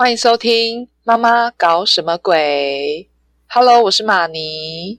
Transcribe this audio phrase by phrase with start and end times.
[0.00, 3.06] 欢迎收听《妈妈搞什么鬼》。
[3.54, 4.98] Hello，我是马尼，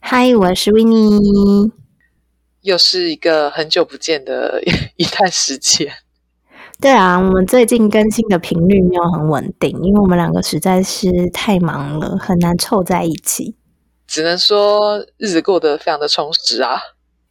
[0.00, 1.70] 嗨，我是维尼。
[2.62, 4.60] 又是一个很久不见的
[4.98, 5.92] 一段时间。
[6.80, 13.54] 对啊，我们最近更新的频率没有很稳定，因为我们两个实在是太忙了，很难凑在一起。
[14.08, 16.80] 只能说日子过得非常的充实啊。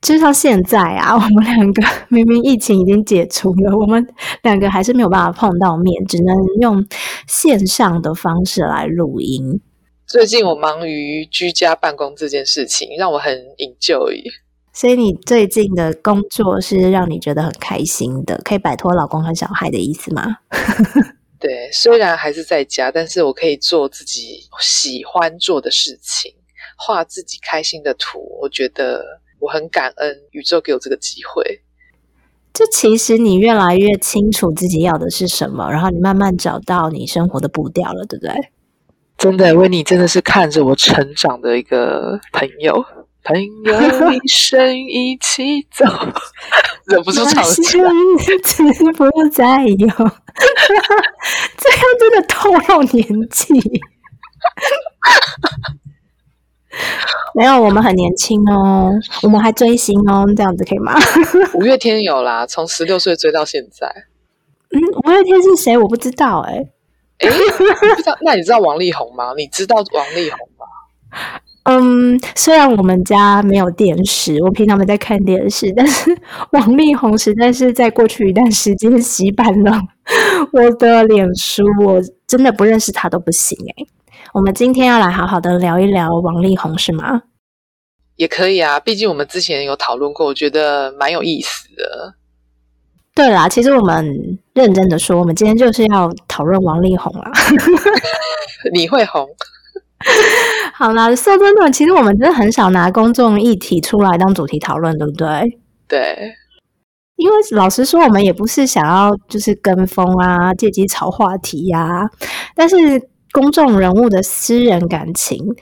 [0.01, 4.05] 至少现在啊， 我们两个明明疫情已经解除了，我们
[4.41, 6.83] 两个还是没有办法碰到面，只能用
[7.27, 9.61] 线上的方式来录音。
[10.07, 14.21] 最近我忙于居家办公这件事情，让我很 enjoy。
[14.73, 20.37] 所以你最近的工作是让你觉得很开心的，可以摆脱老公和小孩的意思吗？
[21.39, 26.33] 对，虽然还是在家，但是我可以做自己喜欢做的事情，
[26.77, 28.19] 画自己开心的图。
[28.41, 29.03] 我觉得
[29.41, 31.61] 我很感恩宇宙给我这个机会。
[32.53, 38.33] 就其实你越来越清楚自己要的是什么，然后你慢慢找到你生活的步调了，对不对？
[39.17, 42.83] 真的，维尼真的是看着我成长的一个朋友，
[43.23, 45.85] 朋友 一生一起走，
[46.87, 47.89] 忍不住唱是起来。
[48.27, 50.11] 日子不再有， 这样
[51.99, 53.53] 真的透露年纪。
[57.35, 58.91] 没有，我们很年轻哦，
[59.23, 60.93] 我们还追星哦，这样子可以吗？
[61.55, 63.87] 五月天有啦，从十六岁追到现在。
[64.71, 65.77] 嗯，五月天是谁？
[65.77, 66.65] 我不知道哎、
[67.19, 68.17] 不知道？
[68.23, 69.33] 那你知道王力宏吗？
[69.35, 70.65] 你知道王力宏吗？
[71.63, 76.17] 嗯，虽然我们家没有电视，我平常没在看电视，但是
[76.53, 79.79] 王力宏实在是在过去一段时间洗版了
[80.51, 83.87] 我的脸书，我真的不认识他都不行诶、
[84.33, 87.23] 我们今天要来好好的聊一聊王力宏，是吗？
[88.15, 92.13] 也可以啊，毕竟我们之前有讨论过，我觉得蛮有意思的。
[93.13, 97.29] 对啦，其实我们认真的说，我们今天就是要讨论王力宏啦。
[98.71, 99.27] 你会红，
[100.75, 105.59] 好啦，说真的，其实我们真的很少拿公众议题出来当主题讨论，对不对？
[105.89, 106.33] 对，
[107.17, 112.09] 因为老实说，我们也不是想要就是跟风啊，借机炒话题呀、
[112.55, 112.77] 但是
[113.31, 115.55] 公众人物的私人感情，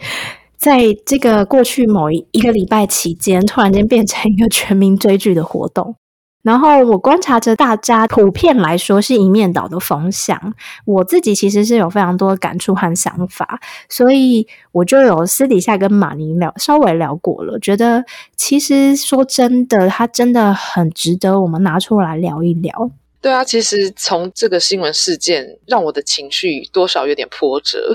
[0.57, 5.95] 在这个过去某一一个礼拜期间，突然间变成一个全民追剧的活动。
[6.41, 10.53] 然后我观察着大家普遍来说是一面倒的风向，
[10.85, 13.59] 我自己其实是有非常多的感触和想法，
[13.89, 18.05] 所以我就有私底下跟马尼聊，稍微聊过了，觉得
[18.37, 22.89] 其实说真的，他真的很值得我们拿出来聊一聊。
[23.21, 27.93] 对啊，其实从这个新闻事件，让我的情绪多少有点波折。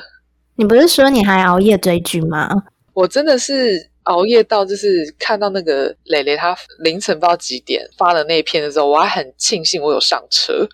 [0.56, 2.48] 你不是说你还熬夜追剧吗？
[2.92, 10.68] 我真的是熬夜到，就是看到那个蕾蕾她凌晨不知道几点发的那一篇的时候，我还很庆幸我有上车。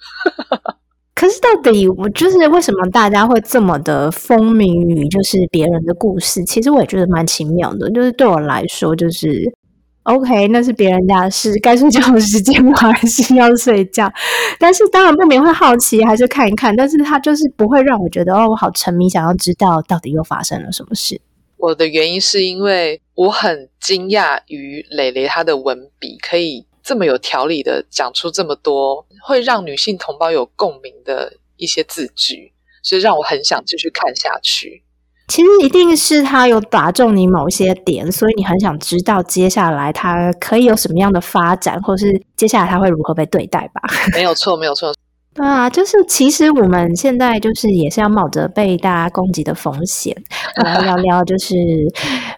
[1.15, 6.43] 可是到底我就是为什么大家会这么的风靡于就是别人的故事？
[6.45, 7.91] 其实我也觉得蛮奇妙的。
[7.91, 9.29] 就是对我来说，就是
[10.05, 14.11] OK，那是别人家的事，该睡觉的时间我 还是要睡觉。
[14.59, 16.75] 但是当然不免会好奇，还是看一看。
[16.75, 21.21] 但是它就是不会让我觉得哦，我好沉迷，想要知道到底又发生了什么事。
[21.59, 34.83] 我的原因是因为我很惊讶于蕾蕾她的文笔可以这么有条理的讲出这么多会让女性同胞有共鸣的一些字句，所以让我很想继续看下去。
[35.31, 43.81] 其实一定是他有打中你某些点，所以你很想知道接下来他可以有什么样的发展，或是接下来他会如何被对待吧。
[44.13, 44.93] 没有错，没有错。
[45.33, 50.13] 对啊，就是其实我们现在就是也是要冒着被大家攻击的风险
[50.59, 51.55] 我来聊聊，就是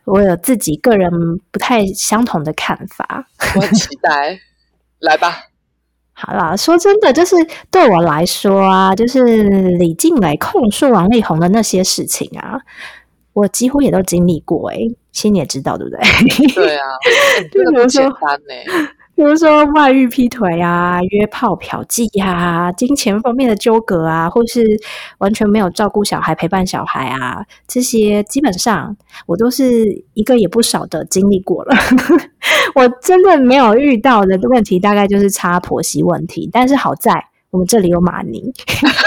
[0.05, 1.11] 我有自己个人
[1.51, 3.27] 不太相同的看法。
[3.57, 4.39] 我很期待，
[5.01, 5.47] 来吧。
[6.15, 7.35] 好啦，说真的，就是
[7.71, 9.25] 对我来说啊，就是
[9.79, 12.61] 李静蕾控诉王力宏的那些事情啊，
[13.33, 14.77] 我几乎也都经历过哎、
[15.11, 15.99] 其实你也知道，对不对？
[16.55, 16.87] 对啊，
[17.41, 18.55] 欸这个不简单呢、
[19.15, 24.65] 比如说外遇、劈腿啊、约炮、嫖妓啊、金钱方面的纠葛啊，或是
[25.19, 31.77] 完全没有照顾小孩、陪伴小孩啊，这些基本上我都是一个也不少的经历过了。
[32.75, 36.49] 我真的没有遇到的问题，大概就是差婆媳问题。
[36.53, 37.13] 但是好在
[37.51, 38.53] 我们这里有马宁，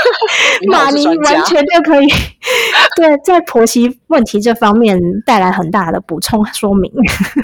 [0.72, 1.44] 马宁完。
[1.46, 2.08] 全就可以
[2.96, 6.92] 对在婆媳问题这方面带来很大的补充说明。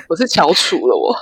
[0.08, 1.14] 我是翘楚了我，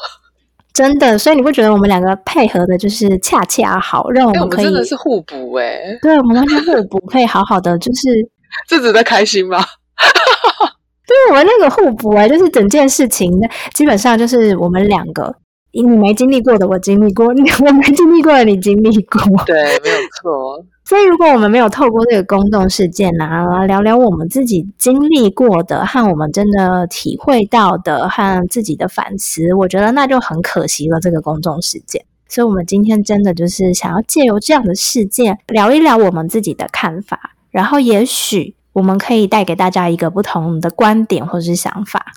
[0.80, 8.02] 真的，所以你不觉得我们两个配合的就是恰恰好，让我们们可以，真的是互补哎、对我们完全互补，可以好好的就是。
[8.66, 9.60] 这值得开心吗？
[11.06, 13.30] 对我们那个互补啊，就是整件事情
[13.74, 15.36] 基本上就是我们两个，
[15.74, 19.22] 你没经历过的我经历过，你 我没经历过的你经历过。
[19.46, 20.64] 对，没有错。
[20.89, 31.00] 所以，如果我们没有透过这个公众事件啊，来聊聊我们自己经历过的和我们真的体会到的和自己的反思，我觉得那就很可惜了。
[31.00, 42.13] 这个公众事件，所以我们今天真的就是想要借由这样的事件聊一聊我们自己的看法，然后也许我们可以带给大家一个不同的观点或是想法。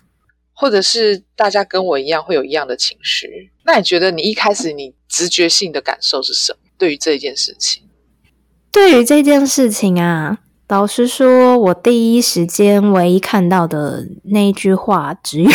[0.55, 6.59] 或者是大家跟我一样会有一样的情绪，那你觉得你一开始你直觉性的感受是什么？
[6.79, 7.83] 对于这一件事情，
[8.73, 15.51] 对于这件事情啊，老实说，我第一时间唯一看到的那一句话只有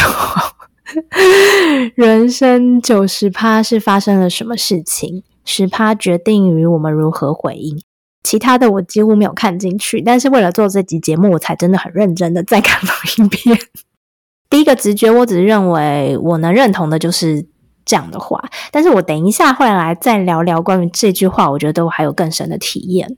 [1.96, 7.82] “人生九十趴是发生了什么事情，十趴决定于我们如何回应”。
[8.24, 13.58] 其他的我几乎没有看进去，但是为了做这集节目，我才真的很认真的再看了一遍。
[14.50, 17.46] 第一个直觉，我只是认为我能认同的就是
[17.88, 18.40] 这样的话，
[18.72, 23.18] 但是我等一下会来再聊聊关于这句话，我觉得我还有更深的体验。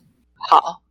[0.50, 0.82] 好，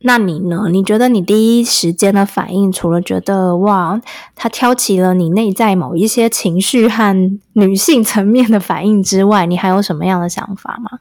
[0.00, 0.68] 那你呢？
[0.70, 4.00] 你觉得你第一时间的反应，除了觉得哇，
[4.34, 7.14] 他挑起了你内在某一些情绪和
[7.52, 10.98] 女性层面的反应之外，你还有什么样的想法吗？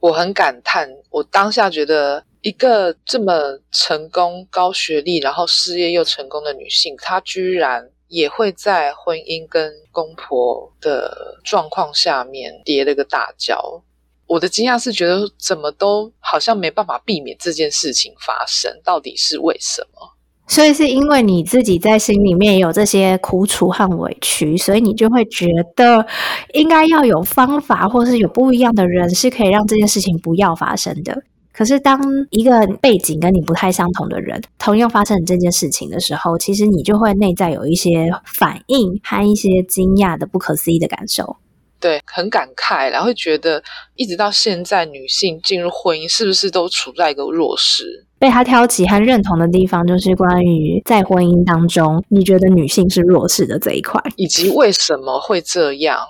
[0.00, 3.32] 我很感叹，我当下觉得一个这么
[3.70, 13.82] 成功、高学历，然后事业又成功的女性，她居然也会在婚姻跟公婆的状况下面跌了个大跤。
[14.28, 20.12] 我的惊讶是觉得怎么都好像没办法避免这件事情发生，到底是为什么？
[20.46, 26.06] 所以是因为你自己在心里面有这些苦楚和委屈，所以你就会觉得
[26.52, 31.24] 应该要有方法，或是有不一样的人是可以让这件事情不要发生的。
[31.56, 41.36] 可是，当一个背景跟你不太相同的人同样发生这件事情的时候，其实你就会内在有一些反应和一些惊讶的、不可思议的感受。
[41.78, 43.62] 对，很感慨，然后会觉得
[43.94, 48.04] 一直到现在，女性进入婚姻是不是都处在一个弱势？
[48.18, 54.02] 被他挑起和认同的地方，就是关于在婚姻当中，你觉得女性是弱势的这一块。
[54.16, 56.00] 以及为什么会这样？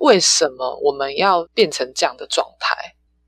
[0.00, 2.76] 为什么我们要变成这样的状态？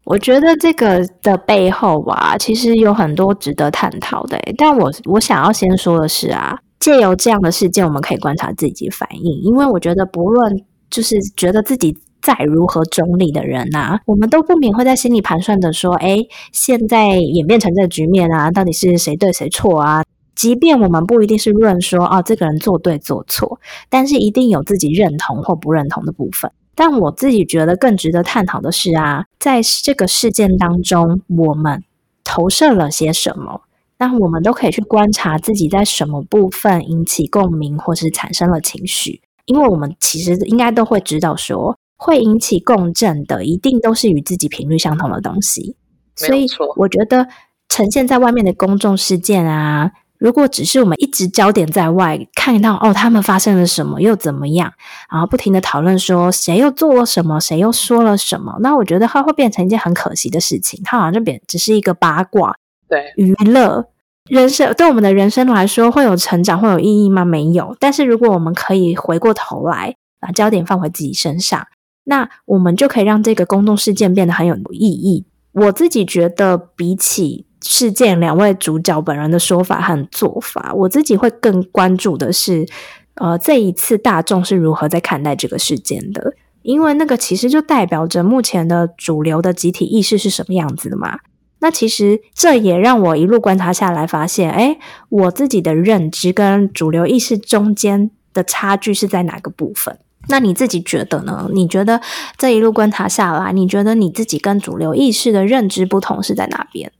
[0.05, 4.39] 我觉得这个的背后啊，其实有很多值得探讨的。
[4.59, 16.19] 但我我想要先说的是啊，借由这样的事件，我们可以观察自己反应，因为我觉得不论就是觉得自己再如何中立的人呐、我们都不免会在心里盘算的说，哎，
[16.53, 20.03] 现在演变成这局面啊，到底是谁对谁错啊？
[20.35, 23.59] 即便我们不一定是论说啊，这个人做对做错，
[23.89, 26.51] 但是一定有自己认同或不认同的部分。
[26.75, 31.83] 但我自己觉得更值得探讨的是啊，在这个事件当中，我们
[32.25, 33.63] 投射了些什么？
[33.99, 39.23] 那我们都可以去观察自己在什么部分引起共鸣，或是产生了情绪。
[39.47, 45.77] 因为我们其实应该都会知道说，会引起共振的，一定都是与自己频率相同的东西。
[46.17, 46.47] 所以
[46.77, 47.29] 我觉得
[47.69, 49.93] 呈现在外面的公众事件啊，
[50.25, 54.73] 如果只是我们一直焦点在外，看到哦他们发生了什么又怎么样，
[55.13, 62.57] 然后不停的讨论说谁又做了什么，谁又说了什么，那我觉得它会变成一件很可惜的事情，它好像就变只是一个八卦
[62.89, 63.87] 对，娱乐。
[64.31, 67.27] 人生对我们的人生来说，会有成长，会有意义吗？
[67.27, 67.77] 没有。
[67.79, 71.67] 但是如果我们可以回过头来，把焦点放回自己身上，
[72.05, 75.27] 那我们就可以让这个公众事件变得很有意义。
[75.53, 82.67] 我自己觉得，比起事件两位主角本人的说法和做法，我自己会更关注的是，
[83.15, 86.35] 呃，这一次大众是如何在看待这个事件的。
[86.63, 91.19] 因为那个其实就代表着目前的主流的集体意识是什么样子的嘛。
[91.61, 94.79] 那其实这也让我一路观察下来，发现，哎，
[95.09, 99.99] 我自己的认知跟主流意识中间的差距是在哪个部分？
[100.29, 101.51] 那你自己觉得呢？
[101.53, 102.01] 你觉得
[102.39, 106.91] 这一路观察下来，你觉得你自己跟主流意识的认知不同是在哪边？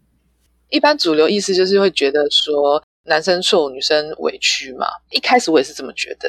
[0.75, 4.87] 一般主流意思就是会觉得说男生受，女生委屈嘛。
[5.11, 6.29] 一开始我也是这么觉得，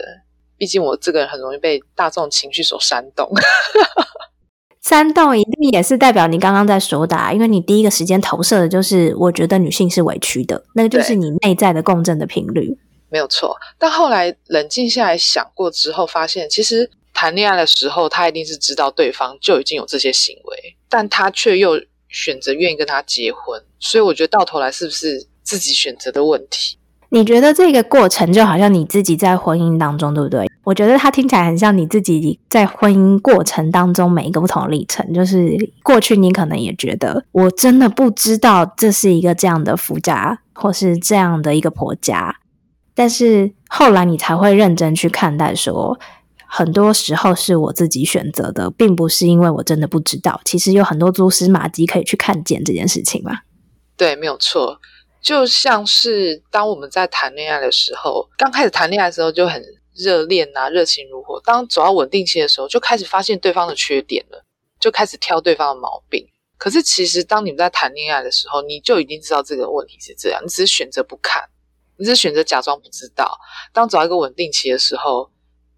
[0.56, 3.28] 毕竟我这个人很容易被大众情绪所煽动。
[4.84, 12.78] 煽动一定也是代表你刚刚在说的、啊，因为你第一个时间投射的就是我觉得女性是委屈的，那个就是你内在的共振的频率。
[13.10, 13.58] 没有错。
[13.80, 21.82] 但后来冷静下来想过之后，发现其实谈恋爱的时候，他一定是知道对方就已经有这些行为，但他却又
[22.16, 26.78] 选择愿意跟他结婚，所以我觉得到头来是不是自己选择的问题？
[27.10, 30.50] 你觉得这个过程就好像你自己在婚姻当中，对不对？
[30.64, 35.14] 我觉得它听起来很像你自己在婚姻过程当中每一个不同的历程。
[35.14, 42.38] 就是过去你可能也觉得，我真的不知道这是一个这样的夫家，或是这样的一个婆家，
[42.96, 46.00] 但是后来你才会认真去看待，说
[46.58, 50.40] 很多时候是我自己选择的，并不是因为我真的不知道。
[50.46, 53.40] 其实有很多蛛丝马迹可以去看见这件事情嘛。
[53.98, 54.80] 对，没有错。
[55.22, 59.62] 就像是当我们在谈恋爱的时候，刚开始谈恋爱的时候就很
[59.94, 61.42] 热恋啊，热情如火。
[61.44, 64.42] 当走到稳定期的时候，就开始发现对方的缺点了，
[64.80, 66.26] 就开始挑对方的毛病。
[66.58, 71.44] 可是其实当你们在谈恋爱的时候，你就已经知道这个问题是这样，你只是选择不看，
[71.98, 73.38] 你只是选择假装不知道。
[73.74, 75.30] 当走到一个稳定期的时候，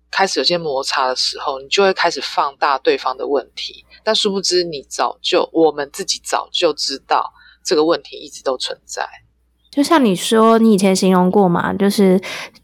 [0.10, 7.34] 开始有些摩擦的时候，你就会开始放大对方的问题，但殊不知你早就我们自己早就知道
[7.64, 9.08] 这个问题一直都存在。
[9.70, 12.20] 就像你说，你以前形容过嘛，就是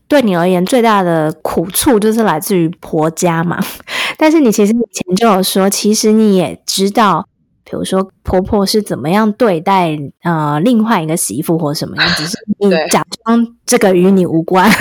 [0.08, 3.64] 对你而言最大的苦处就是来自于婆家嘛。
[4.18, 7.28] 但是你其实以前就有说，其实你也知道，
[7.64, 14.72] 比如说婆婆是怎么样对待呃另外一个媳妇或什么样，只是你假装这个与你无关。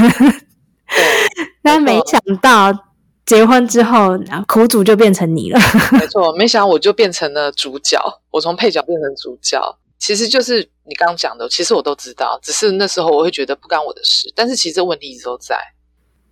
[1.62, 2.72] 但没想到
[3.24, 5.60] 结婚之后，苦主就变成你了。
[5.92, 7.98] 没错，没想到我就变成了主角，
[8.30, 9.60] 我从配角变成主角。
[9.98, 14.32] 其实就是你刚刚讲的，其实我都知道，只是那时候我会觉得不干我的事。
[14.34, 15.56] 但是其实问题一直都在。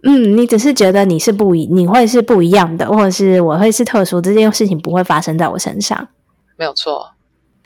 [0.03, 6.09] 嗯，你只是觉得你是不一，你会是不一样的，或者是我会是特殊，这件事情不会发生在我身上。
[6.57, 7.13] 没有错。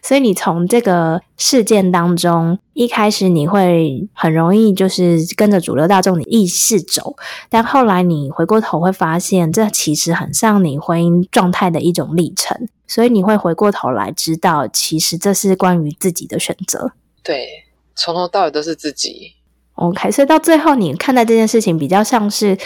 [0.04, 7.16] 所以你从这个事件当中，一开始你会很容易就是跟着主流大众的意识走，
[7.48, 12.68] 但后来你回过头会发现，这其实很像你婚姻状态的一种历程。
[12.86, 16.92] 所以你会回过头来知道，其实这是关于自己的选择。
[17.22, 17.48] 对，
[17.96, 19.32] 从头到尾都是自己。
[19.76, 22.58] OK，所以到最后你看待这件事情，比较像是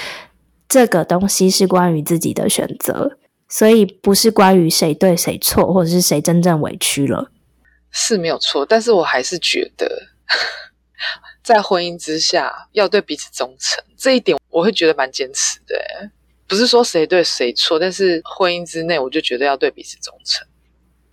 [0.68, 3.16] 这个东西是关于自己的选择。
[3.48, 7.30] 所以不是关于谁对谁错，或者是谁真正委屈了，
[7.90, 8.66] 是没有错。
[8.66, 10.08] 但是我还是觉得，
[11.42, 16.10] 在婚姻之下要对彼此忠诚，这一点我会觉得蛮坚持的。
[16.46, 20.46] 不是说谁对谁错，但是婚姻之内，我就觉得要对彼此忠诚。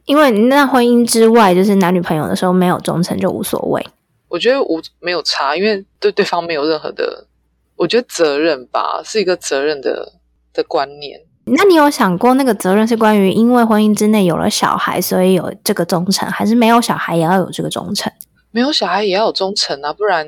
[0.06, 3.86] 因为那婚姻之外，就是男女朋友的时候没有忠诚就无所谓。
[4.28, 7.28] 我觉得无没有差，因为对对方没有任何的，
[7.76, 10.14] 我觉得责任吧，是一个责任的
[10.54, 11.22] 的观念。
[11.46, 18.12] 那你有想过，那个责任是关于因为婚姻之内有了小孩，所以有这个忠诚，还是没有小孩也要有这个忠诚？
[18.52, 20.26] 没有小孩也要有忠诚啊，不然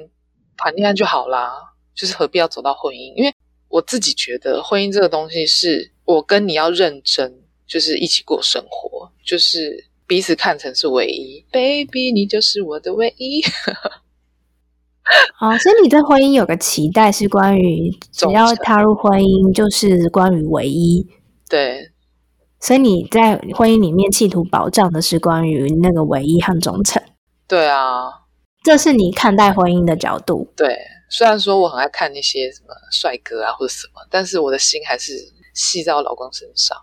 [0.56, 1.52] 谈恋爱就好啦。
[1.96, 3.16] 就是何必要走到婚姻？
[3.16, 3.34] 因为
[3.70, 7.34] 我自己觉得，婚姻这个东西是我跟你要认真，
[7.66, 11.44] 就是一起过生活，就是彼此看成是唯一。
[11.52, 13.42] Baby，你就是我的唯一。
[15.40, 21.08] 哦，所以你对婚姻有个期待是关于只要踏入婚姻就是关于唯一，
[21.50, 21.92] 对。
[22.60, 27.02] 所以你在婚姻里面企图保障的是关于那个唯一和忠诚。
[27.48, 28.10] 对啊，
[28.64, 30.52] 这是你看待婚姻的角度。
[30.56, 30.76] 对，
[31.08, 35.14] 虽然说我很爱看那些什么帅哥啊或者什么，但是我的心还是
[35.54, 36.76] 系在我老公身上。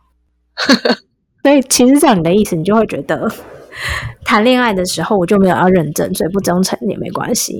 [1.42, 3.28] 所以其实照你的意思，你就会觉得。
[4.24, 7.58] 谈恋爱的时候，我就没有要认真，所以不忠诚也没关系。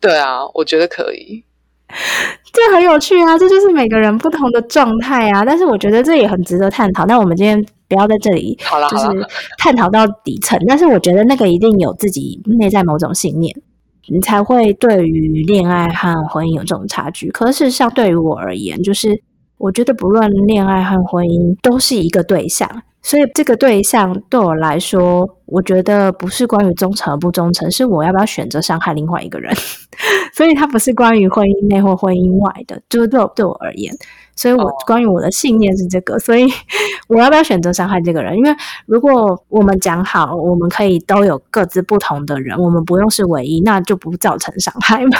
[0.00, 1.42] 对啊，我觉得可以，
[2.52, 3.36] 这很有趣啊！
[3.38, 5.44] 这就是每个人不同的状态啊。
[5.44, 7.04] 但是我觉得这也很值得探讨。
[7.06, 9.06] 那我们今天不要在这里，好了，就是
[9.58, 10.58] 探讨到底层。
[10.68, 13.54] 但是我觉得那个一定有自己内在某种信念，
[14.08, 17.30] 你才会对于恋爱和婚姻有这种差距。
[17.30, 19.20] 可是相对于我而言，就是
[19.58, 22.82] 我觉得不论恋爱和婚姻都是一个对象。
[23.02, 29.54] 所以这个对象对我来说，我觉得不是关于忠诚而不忠诚，是我要不要选择伤害另外一个人。
[30.34, 33.94] 所以它不是关于婚姻内或婚姻外的，就是对我对我而言。
[34.34, 36.48] 所以我关于我的信念是这个，所以
[37.06, 38.36] 我要不要选择伤害这个人？
[38.36, 38.50] 因为
[38.86, 45.18] 如果我们讲好，我们可以都有各自不同的人，我们不用是唯一，那就不造成伤害嘛。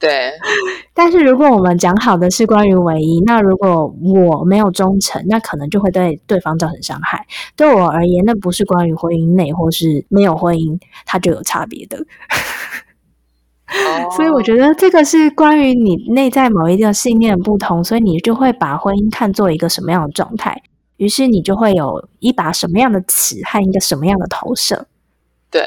[0.00, 0.32] 对，
[0.94, 7.26] 但是如果我们讲好的是关于唯一，那如果我没有忠诚，那可能就会对对方造成伤害。
[7.54, 11.98] 对我而言，那不是关于婚姻内或是没有婚姻，它就有差别的。
[14.16, 20.62] 所以我觉得这个是关于你内在某一个信念不同，所以你就会把婚姻看作一个什么样的状态，
[20.96, 24.86] 于是你就会有一把什么样的尺和一个什么样的投射。
[25.50, 25.62] 对。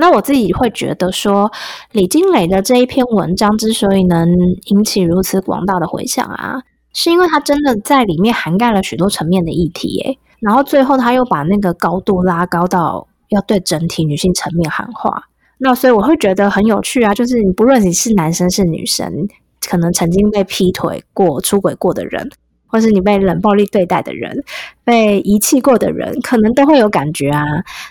[0.00, 1.52] 那我自己会觉得说，
[1.92, 4.26] 李金磊的这一篇文章之所以能
[4.64, 6.62] 引起如此广大的回响啊，
[6.94, 10.00] 是因为他真的在里面涵盖了许多层面的议题。
[10.00, 15.24] 诶，然后最后他又把那个高度拉高到要对整体女性层面喊话。
[15.58, 19.28] 那所以我会觉得很有趣啊，就是你不论你是男生是女生，
[19.68, 22.30] 可能曾经被劈腿过、出轨过的人。
[22.70, 24.44] 或是你被冷暴力对待的人，
[24.84, 27.44] 被遗弃过的人，可能都会有感觉啊。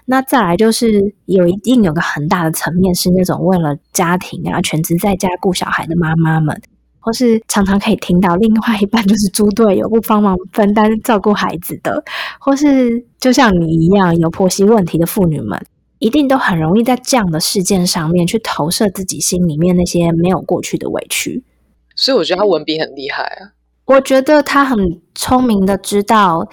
[0.05, 6.62] 那再来就是有一定有个很大的层面，是那种为了家庭啊，全职在家顾小孩的妈妈们，
[7.00, 12.03] 或是常常可以听到另外一半就是猪队友，不帮忙分担照顾孩子的，
[12.39, 15.62] 或是就像你一样有婆媳问题的妇女们，
[16.00, 21.43] 一定都很容易在这样的事件上面去投射自己心里面那些没有过去的委屈。
[21.95, 23.59] 所以我觉得他文笔很厉害啊。
[23.89, 24.77] 我觉得他很
[25.15, 26.48] 聪明的知道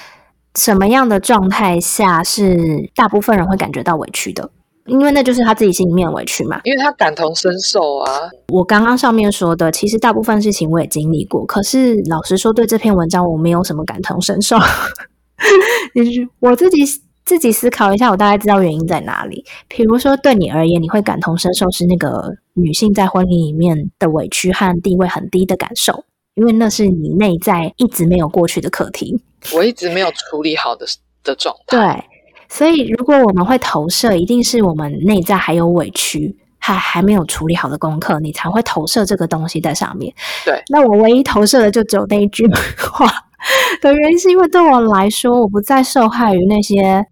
[0.55, 4.51] 什么样的状态下是大部分人会感觉到委屈的，
[4.87, 6.59] 因为那就是他自己心里面委屈嘛。
[6.65, 8.11] 因为他感同身受啊。
[8.49, 14.57] 我刚刚上面说的，其实大部分事情我也经历过，可是老实说，对这篇文章我没有什么感同身受。
[16.41, 16.87] 我自己
[17.27, 19.45] 自己思考一下，我大概知道原因在哪里。
[19.69, 26.05] 比如说，对你而言，你会感同身受是那个女性在婚礼里面的委屈和地位很低的感受。
[26.37, 29.19] 因为那是你内在一直没有过去的课题，
[29.55, 30.87] 我一直没有处理好的
[31.25, 31.77] 的状态。
[31.77, 32.05] 对，
[32.49, 40.15] 所以如果我们会投射，一定是我们内在还有委屈，还还没有处理好的功课，你才会投射这个东西在上面。
[40.45, 42.47] 对，那我唯一投射的就只有那一句
[42.79, 43.07] 话
[43.81, 47.07] 的原因，是因为对我来说，我不再受害于那些。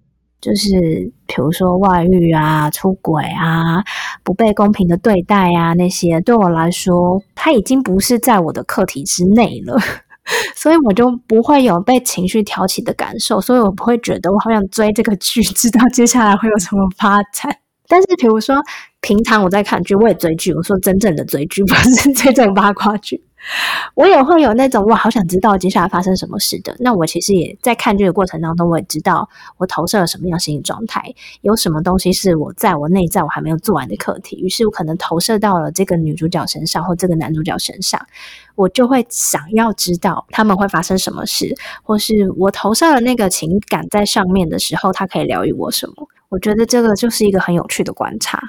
[0.45, 3.83] 就是，比如说外遇啊、出轨啊、
[4.23, 9.79] 不被公平的对待啊，那些对我来说，他已经不是在我的课题之内了，
[10.55, 17.57] 所以我就不会有被情绪挑起的感受，所以我不会觉得我好想追这个剧，知道接下来会有什么发展。
[17.89, 18.63] 但是，比如说
[19.01, 23.23] 平常我在看剧，我也追剧，我说真正的追剧，不是追 这种八卦剧。
[23.95, 26.75] 我也会有那种我好想知道接下来发生什么事的。
[26.81, 34.37] 那我其实也在看剧的过程当中，我也知道我投射了什么样心理状态，有什么东西是我在我内在我还没有做完的课题。
[34.37, 38.01] 于是我可能投射到了这个女主角身上或这个男主角身上，
[38.55, 46.09] 我就会想要知道他们会发生什么事，或是我投射了那个情感在上面的时候，它可以疗愈我什么？
[46.31, 48.41] 我觉得这个就是一个很有趣的观察。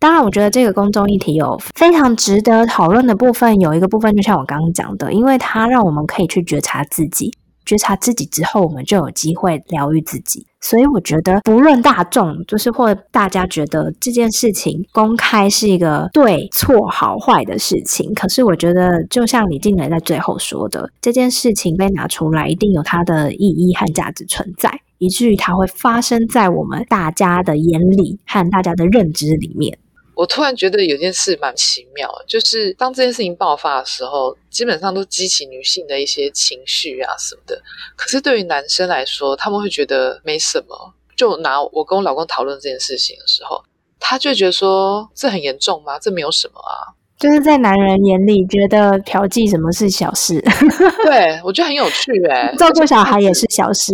[0.00, 3.58] 当然，我觉得这个公众议题有非常值得讨论的部分。
[3.60, 7.32] 有一个部分，就像我刚刚讲的，因为它让我们可以去觉察自己，
[7.64, 10.46] 觉察自己之后，我们就有机会疗愈自己。
[10.60, 29.76] 所以，我觉得不论大众，就是或大家觉得这件事情公开是一个对错好坏的事情，可是我觉得，就像李静蕾在最后说的，这件事情被拿出来，一定有它的意义和价值存在，以至于它会发生在我们大家的眼里和大家的认知里面。
[30.18, 37.62] 我突然觉得有件事蛮奇妙，就是当这件事情爆发的时候，基本上都激起女性的一些情绪啊什么的。
[37.94, 40.92] 可是对于男生来说，他们会觉得没什么。
[41.16, 43.62] 就拿我跟我老公讨论这件事情的时候，
[44.00, 46.00] 他就觉得说：“这很严重吗？
[46.00, 50.40] 这没有什么啊。”就是在男人眼里，觉得嫖妓什么是小事？
[51.04, 53.92] 对我觉得很有趣哎， 照顾小孩也是小事。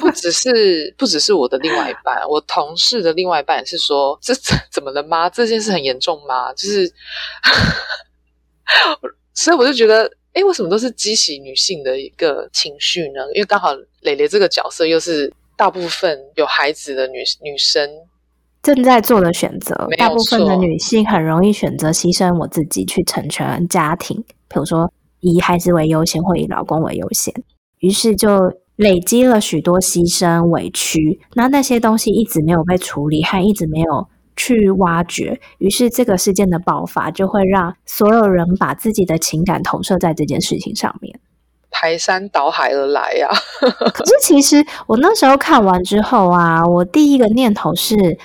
[0.00, 5.28] 不只是不只是我的另外一半，我同事的另外一半是说：“这怎怎么了吗？
[5.28, 6.90] 这件事很严重吗？”就是，
[9.34, 13.20] 所以我就觉得，哎，为什么都是激起女性的一个情绪呢？
[13.34, 17.90] 因为刚好蕾蕾这个角色又是大部分有孩子的女女生。
[18.64, 24.16] 正在做的选择，大部分的女性很容易选择牺牲我自己去成全家庭，
[24.48, 27.34] 比如说以孩子为优先或以老公为优先，
[27.80, 31.20] 于是就累积了许多牺牲委屈。
[31.34, 41.20] 那那些东西一直没有被处理，还一直没有去挖掘，于是这个事件的爆发就会让所有人把自己的情感投射在这件事情上面，
[41.70, 43.28] 排山倒海而来呀。
[43.92, 48.18] 可是其实我那时候看完之后啊，我第一个念头是。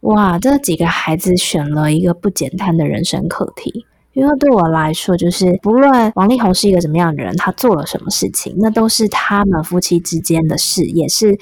[0.00, 3.84] 哇，这几个孩子选了一个不简单的人生课题，
[4.14, 11.38] 因为对我来说，就是不论王力宏是一个什么样的人，他做了什么事情，那都是他们夫妻之间的事，也是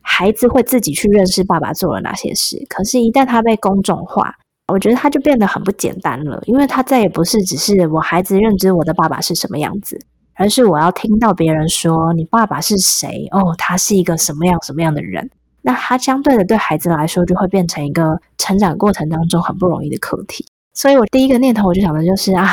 [0.00, 2.64] 孩子会自己去认识爸爸做了哪些事。
[2.68, 4.36] 可是，一旦他被公众化，
[4.72, 9.98] 我觉得他就变得很不简单了，因为他再也不是只是我孩子认知我的爸爸是什么样子，
[10.34, 15.28] 而是我要听到别人说你爸爸是谁哦，他是一个什么样什么样的人。
[15.62, 20.46] 那他相对的对孩子来说，就会变成一个成长过程当中很不容易的课题。
[20.72, 22.48] 所以我第一个念头，我就想的就是啊，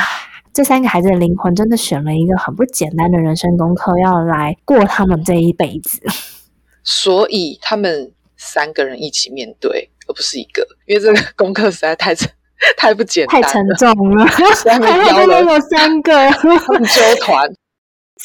[0.52, 6.00] 这三个孩子的灵魂真的选了一个很不简单的人生功课，要来过他们这一辈子。
[6.84, 12.28] 所以他们三个人一起面对，而不是一个，因为这个 功课实在太沉、
[12.76, 14.26] 太不简单、太沉重了。
[14.54, 17.48] 三个有三个纠团。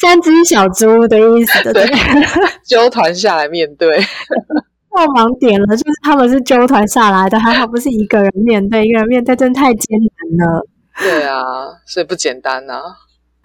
[0.00, 1.88] 三只小猪的意思，对？
[2.66, 3.96] 纠团下来面对。
[4.94, 10.64] 破盲点了，就是他们是纠团下来的，还好不是一个人面对，一个人面对真的太艰难了。
[11.02, 11.34] 对啊，
[11.84, 12.80] 所以不简单呐、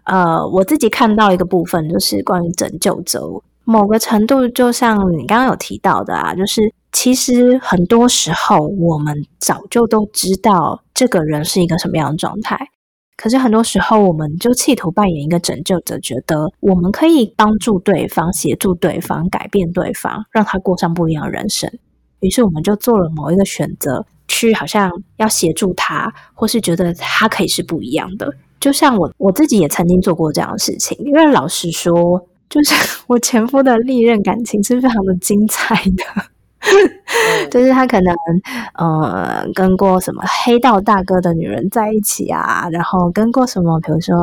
[0.06, 3.28] 呃，我自己看到一个部分，就是关于拯救者，
[3.64, 12.56] 某个程度，就像你刚刚有提到的啊，就是其实很多时候我们早就都知道这个人是一个什么样的状态，
[13.22, 21.70] 可是很多时候我们就企图扮演一个拯救者，觉得我们可以帮助对方、协助对方、改变对方，让他过上不一样的人生。
[22.22, 28.34] 于是我们就做了某一个选择，去好像要协助他，或是觉得他可以是不一样的。
[28.58, 31.94] 就像我我自己也曾经做过这样的事情，因为老实说，
[32.50, 32.74] 就是
[33.08, 36.24] 我前夫的历任感情是非常的精彩的。
[37.42, 38.14] 嗯就是他可能
[38.76, 44.16] 呃跟过什么黑道大哥的女人在一起啊，然后跟过什么比如说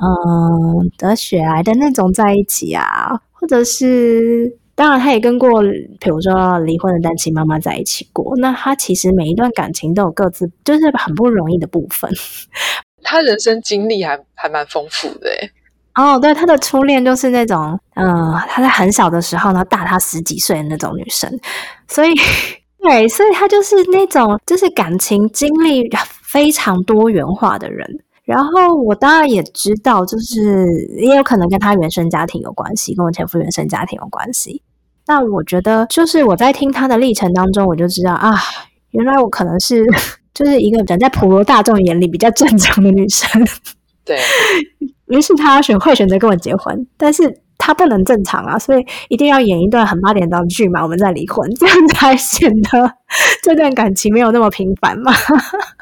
[0.00, 5.62] 嗯、得血癌的那种在一起啊，或者是当然他也跟过
[6.00, 8.36] 比如说离婚的单亲妈妈在一起过。
[8.36, 12.10] 那他其实每一段感情都有各自就是很不容易的部分。
[13.02, 15.50] 他人生经历还还蛮丰富的诶。
[15.96, 21.30] 哦，对，他的初恋就是那种，嗯、他在很小的时候呢，大他十几岁的那种女生，
[21.88, 22.12] 所以，
[22.82, 25.88] 对，所以他就是那种，就是感情经历
[26.22, 27.88] 非常多元化的人。
[28.24, 30.66] 然后我当然也知道，就是
[30.98, 34.60] 也有可能跟他原生家庭有关系，跟我前夫原生家庭有关系。
[35.06, 38.34] 那我觉得，就是我在听他的历程当中，我就知道啊，
[38.90, 39.86] 原来我可能是
[40.34, 43.30] 就是一个人在普罗大众眼里比较正常的女生。
[44.04, 44.18] 对，
[45.08, 52.92] 于是他选会选择跟我结婚，但是他不能正常啊，所以一定要演一段很八点档的剧嘛，我们再离婚，这样才显得
[53.42, 55.12] 这段感情没有那么平凡嘛。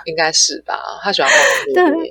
[0.05, 0.75] 应该是吧？
[1.03, 2.11] 他喜欢轰轰烈烈。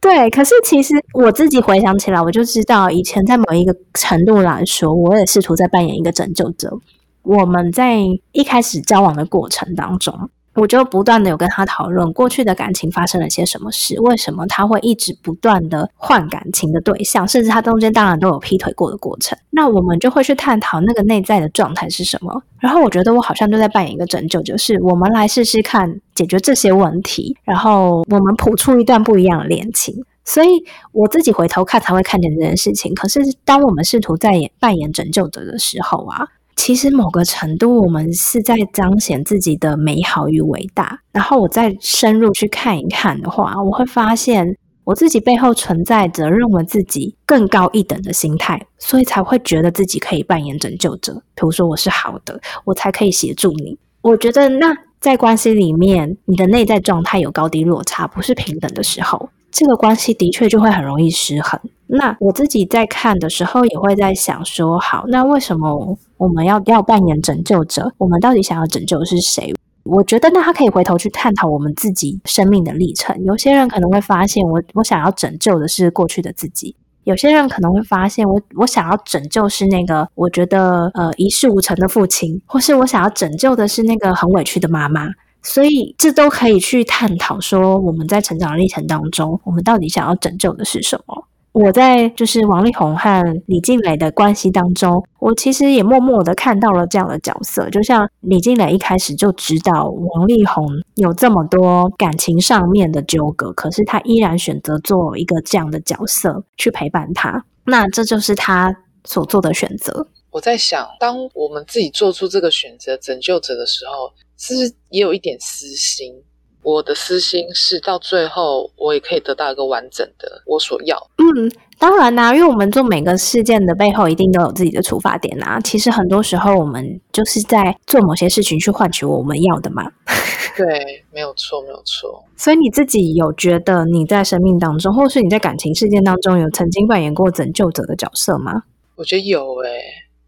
[0.00, 6.78] 对，可是其实我自己回想起来，我就知道以前在某一个程度来说，我也试图在扮演一个拯救者。
[7.22, 8.00] 我们在
[8.32, 19.36] 一开始交往的过程当中，我就不断的有跟他讨论过去的感情发生了些什么事，为什么他会一直不断的换感情的对象，甚至他中间当然都有劈腿过的过程。
[19.50, 22.42] 那我们就会去探讨那个内在的状态是什么。
[22.58, 30.04] 然后我觉得我好像就在扮演一个拯救，就是我们来试试看解决这些问题，然后我们谱出一段不一样的恋情。
[30.24, 30.48] 所以
[30.92, 32.94] 我自己回头看才会看见这件事情。
[32.94, 41.00] 可是当我们试图在演扮演拯救者的时候啊，其实某个程度我们是在彰显自己的美好与伟大。
[41.12, 51.14] 然后我再深入去看一看的话，我会发现我自己背后存在着认为自己更高一等的心态，所以才会觉得自己可以扮演拯救者。
[51.34, 53.78] 比如说我是好的，我才可以协助你。
[54.02, 61.58] 我觉得那在关系里面，你的内在状态有高低落差，不是平等的时候，这个关系的确就会很容易失衡。
[61.86, 67.88] 那我自己在看的时候，也会在想说，好，那为什么我们要要扮演拯救者？
[67.98, 69.54] 我们到底想要拯救的是谁？
[69.84, 73.16] 我觉得，那他可以回头去探讨我们自己生命的历程。
[73.24, 85.06] 有些人可能会发现我，我想要拯救的是过去的自己；有些人可能会发现我，我想要拯救是那个我觉得呃一事无成的父亲，或是我想要拯救的是那个很委屈的妈妈。
[85.44, 91.26] 所以，这都可以去探讨说，我们在成长历程当中，我们到底想要拯救的是什么？
[91.52, 97.70] 我在就是王力宏和李静蕾的关系当中，我其实也默默的看到了这样的角色。
[97.70, 107.44] 就像李静蕾一开始就知道王力宏有这么多感情上面的纠葛，可是他依然选择做一个这样的角色去陪伴他。
[107.66, 110.08] 那这就是他所做的选择。
[110.32, 116.14] 我在想，当我们自己做出这个选择，拯救者的时候，是不是也有一点私心？
[116.62, 120.96] 我的私心是到最后，我也可以得到一个完整的我所要。
[121.18, 125.60] 嗯，当然啦、因为我们做每个事件的背后一定都有自己的出发点啊。
[125.60, 129.92] 其实很多时候我们就是在做某些事情去换取我们要的嘛。
[130.56, 132.24] 对，没有错，没有错。
[132.34, 138.62] 所以你自己有觉得你在生命当中，或是你在感情事件当中，有曾经扮演过拯救者的角色吗？
[138.96, 139.82] 我觉得有诶、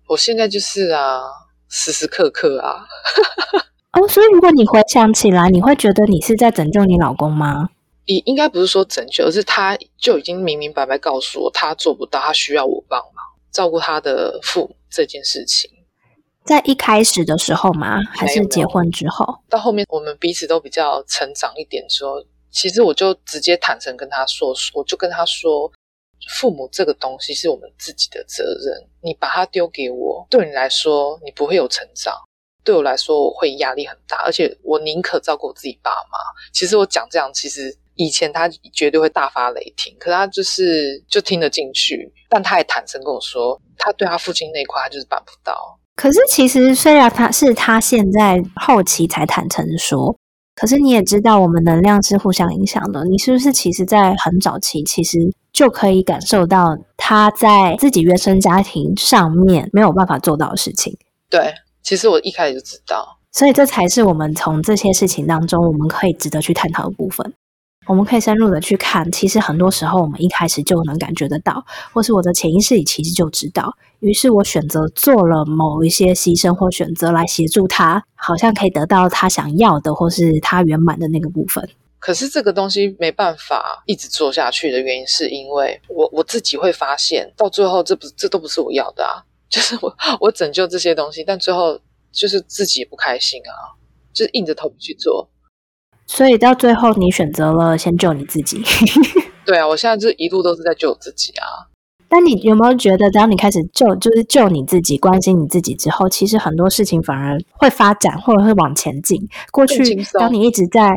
[0.07, 1.23] 我现在就是啊，
[1.71, 2.85] 时时刻刻啊，
[3.97, 7.71] 哦，所以如果你回想起来，你会觉得你是在拯救你老公吗？
[8.05, 15.71] 也应该不是说拯救，而是他就已经明明白白告诉我，他做不到，他需要我帮忙照顾他的父母这件事情。
[16.45, 17.99] 在一开始的时候吗？
[18.15, 19.25] 还是结婚之后？
[19.49, 25.73] 到后面我们彼此都比较成长一点之后，其实我就直接坦诚跟他说，我就跟他说，
[26.39, 32.15] 父母这个东西是我们自己的责任，你把它丢给我，对你来说你不会有成长，
[32.67, 36.19] 对我来说我会压力很大，而且我宁可照顾我自己爸妈。
[36.53, 45.79] 其实我讲这样，其实以前他绝对会大发雷霆，可他就是就听得进去，但他也坦诚跟我说，他对他父亲那一块他就是办不到。
[45.95, 50.15] 可是其实虽然他是他现在后期才坦诚说，
[50.57, 53.05] 可是你也知道我们能量是互相影响的。
[53.05, 55.19] 你是不是其实在很早期其实
[55.53, 60.95] 就可以感受到他在自己原生家庭上面没有办法做到的事情？
[61.31, 61.53] 对，
[61.87, 67.33] 其实我一开始就知道，所以这才是我们从这些事情当中我们可以值得去探讨的部分。
[67.87, 73.73] 我们可以深入的去看，其实很多时候我们一开始就能感觉得到，或是我的潜意识里其实就知道。
[74.01, 81.71] 于是我选择做了某一些牺牲或选择来协助他，好像可以得到他想要的或是他圆满的那个部分。
[82.01, 89.23] 可是这个东西没办法一直做下去的原因，是因为我我自己会发现，到最后这不这都不是我要的啊！
[89.49, 91.81] 就是我我拯救这些东西，但最后
[92.13, 93.75] 就是自己也不开心啊，
[94.13, 95.29] 就是硬着头皮去做。
[96.07, 98.63] 所以到最后，你选择了先救你自己。
[99.45, 101.67] 对啊，我现在就一路都是在救自己啊。
[102.09, 109.21] 但你有没有觉得，当你开始救，就是救你自己、关心你自己之后，其实很多事情反而会发展，或者会往前进。
[109.51, 109.83] 过去，
[110.13, 110.95] 当你一直在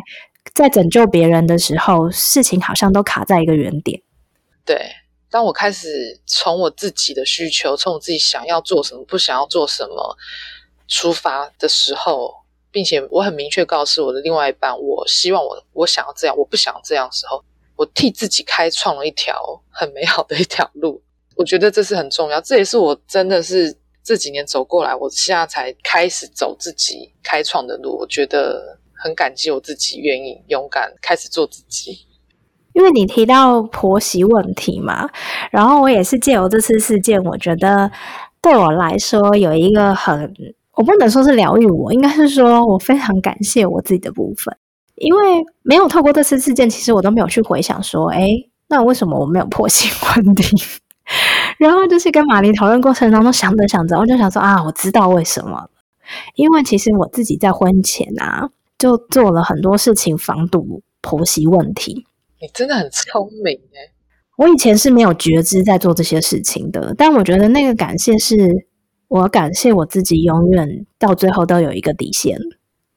[0.53, 3.99] 在拯救别人的时候，事情好像都卡在一个原点。
[4.63, 4.79] 对，
[5.29, 10.17] 当我开始从我自己的需求，从我自己想要做什么、不想要做什么
[10.87, 12.33] 出发的时候。
[12.71, 17.43] 并且我很明确告诉我的另外一半，我希望我我想要这样，我不想这样的时候，
[17.75, 21.01] 我替自己开创了一条很美好的一条路。
[21.35, 27.97] 我觉得这是很重要，这也是我真的是这几年走过来，我现在才开始走自己开创的路。
[27.97, 32.05] 我觉得很感激我自己，愿意勇敢开始做自己。
[32.73, 35.09] 因为你提到婆媳问题嘛，
[35.51, 37.91] 然后我也是借由这次事件，我觉得
[38.41, 40.33] 对我来说有一个很。
[40.75, 44.55] 我不能说是疗愈我，应该是说我非常感谢我自己的部分，
[44.95, 48.29] 因为没有透过这次事件，其实我都没有去回想说，哎，
[48.69, 50.55] 那为什么我没有婆媳 问题？
[51.57, 55.69] 然后就是跟玛丽讨论过程当中想着想着，我就想说啊，我知道为什么，
[56.35, 62.05] 因为其实我自己在婚前啊，就做了很多事情防堵婆媳问题。
[62.41, 63.91] 你真的很聪明哎！
[64.37, 68.67] 我以前是没有觉知在做这些事情的，但我觉得那个感谢是。
[69.09, 72.37] 我感谢我自己，永远到最后都有一个底线。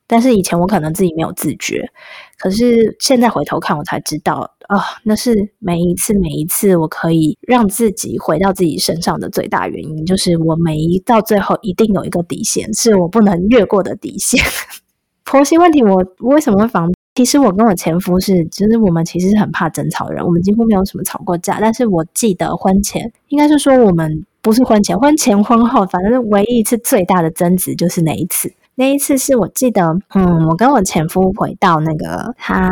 [0.06, 1.90] 但是以前我可能自己没有自觉，
[2.36, 14.38] 可是现在回头看，我才知道啊，那是每一次每一次我可以让自己回到自己身上的最大原因，就是我每一到最后一定有一个底线，是我不能越过的底线。
[15.24, 16.92] 婆媳问题，我为什么会防？
[17.14, 21.58] 其实我跟我前夫是，其实我们其实是很怕争吵的人，我们几乎没有什么吵过架。
[21.60, 24.24] 但是我记得婚前，应该是说我们。
[24.44, 28.52] 不是婚前，婚前婚后，反正唯一一次最大的争执就是那一次。
[28.74, 32.68] 那一次是我记得，嗯，我跟我前夫回到那个他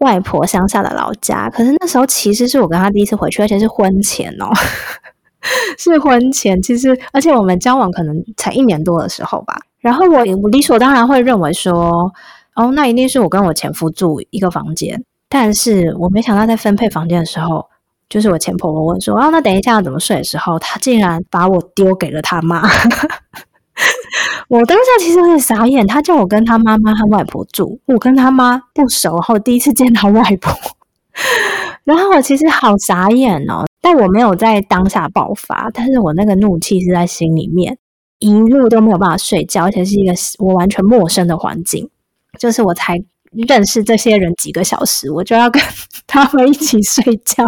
[0.00, 1.48] 外婆乡下的老家。
[1.48, 4.50] 可是那时候其实是我跟他第一次回去，而且是婚前哦，
[5.80, 6.60] 是婚前。
[6.60, 9.58] 其实，而且我们交往可能才一年多的时候吧。
[9.80, 12.12] 然后我我理所当然会认为说，
[12.56, 15.04] 哦，那一定是我跟我前夫住一个房间。
[15.28, 17.66] 但是我没想到在分配房间的时候。
[18.08, 22.62] 就是我前婆婆问说：“哦，那等一下要怎么睡的时候，她竟然把我丢给了他妈。
[24.46, 30.54] 我当下其实有点傻眼，他叫我跟他妈妈和外婆住，我跟他妈不熟，然后第一次见到外婆，
[31.82, 33.64] 然后我其实好傻眼哦。
[33.80, 37.76] 但我没有在当下爆发，但是我那个怒气是在心里面，
[38.20, 41.90] 一路都没有办法睡觉，而且是一个我完全陌生的环境，
[42.38, 42.94] 就是我才
[43.48, 45.62] 认识这些人几个小时，我就要跟
[46.06, 47.44] 他们一起睡觉。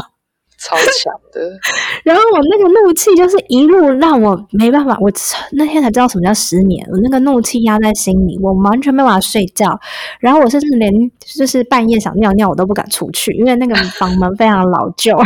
[0.58, 1.40] 超强的，
[2.02, 5.10] 然后我那个怒气就是一路让我没办法，我
[5.52, 6.84] 那天才知道什么叫失眠。
[6.90, 9.78] 我那个怒气压在心里，我完全没办法睡觉。
[10.20, 15.22] 然后我甚至连就是半夜想尿尿，我都不敢出去，因为那个房门非常老旧， 就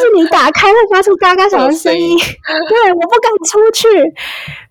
[0.00, 2.18] 是你打开会发出嘎嘎响的声音。
[2.18, 3.88] 对，我不敢出去，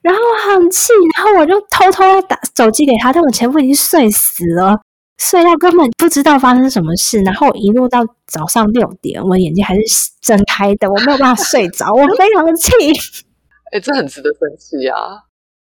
[0.02, 4.76] 然后很气，然后我就偷偷打手机给他，但我前夫已经睡死了。
[5.18, 9.82] 睡到根本不知道发生什么事，然后一路到早上六点，我眼睛还是
[10.22, 12.72] 睁开的，我没有办法睡着，我非常的气。
[13.74, 15.24] 哎，这很值得生气啊！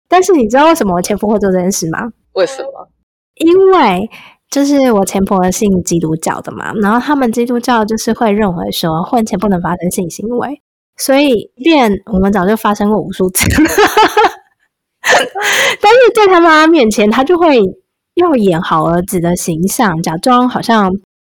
[0.07, 1.99] 但是你知道为什么我前夫会做这件事吗？
[2.33, 2.89] 为什么？
[3.35, 4.09] 因为
[4.49, 10.61] 就是我前婆信基督教的嘛，然后他们基督教就是会认为说婚前不能发生性行为，
[10.97, 13.45] 所以便我们早就发生过无数次，
[15.01, 17.61] 但是在他妈面前，他就会。
[18.15, 20.91] 要演好儿子的形象，假装好像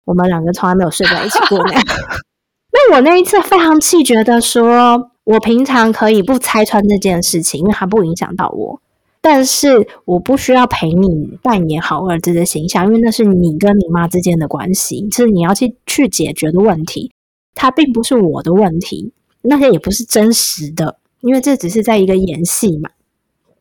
[0.04, 1.82] 我们两个从来没有睡在一起过那样。
[2.72, 8.80] 那我那一次非常气，觉得说我平常可以不拆穿这件事情，因为它不影响到我。
[9.22, 17.10] 但是我不需要陪你扮演好儿子的形象，因为那是你跟你妈之间的关系，是你要去去解决的问题，
[17.54, 19.12] 它并不是我的问题，
[19.42, 22.90] 那些也不是真实的，因为这只是在一个演戏嘛。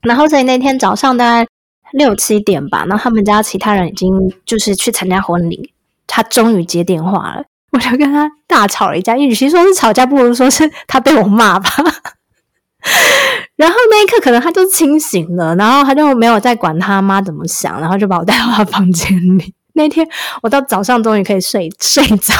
[0.01, 1.49] 然后所以那天早上大概
[1.93, 5.71] 六七点吧，然后他们家其他人已经就是去参加婚礼，
[6.07, 11.69] 他终于接电话了，我就跟他大吵了一架，与其说是吵架，不如说是他被我骂吧。
[13.55, 19.53] 然后那一刻，可能他就清醒了，然后他就没有再管他妈怎么想，然后就把我带到他房间里。
[19.73, 20.07] 那天
[20.43, 22.33] 我到早上终于可以睡睡着。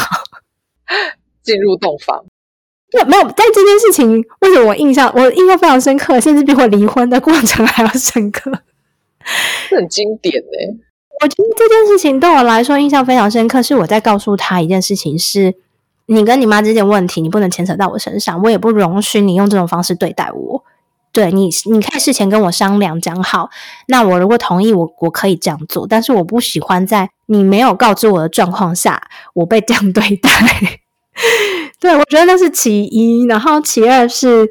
[1.42, 2.24] 进入洞房，
[2.92, 8.52] 对没有，但这件事情为什么我印象我印象非常深刻，甚至比我离婚的过程还要深刻？
[9.76, 10.80] 很经典呢。
[11.22, 15.56] 我觉得这件事情对我来说印象非常深刻，是我在告诉他一件事情：是
[16.08, 20.64] 你跟你妈之间问题，你不能牵扯到我身上，我也不容许你用这种方式对待我。
[21.14, 23.50] 对你，你可以事前跟我商量讲好，
[23.88, 25.88] 那我如果同意，我我可以这样做。
[25.88, 29.02] 但是我不喜欢在你没有告知我的状况下，
[29.36, 30.30] 我被这样对待。
[31.80, 34.50] 对我觉得那是其一，然后其二是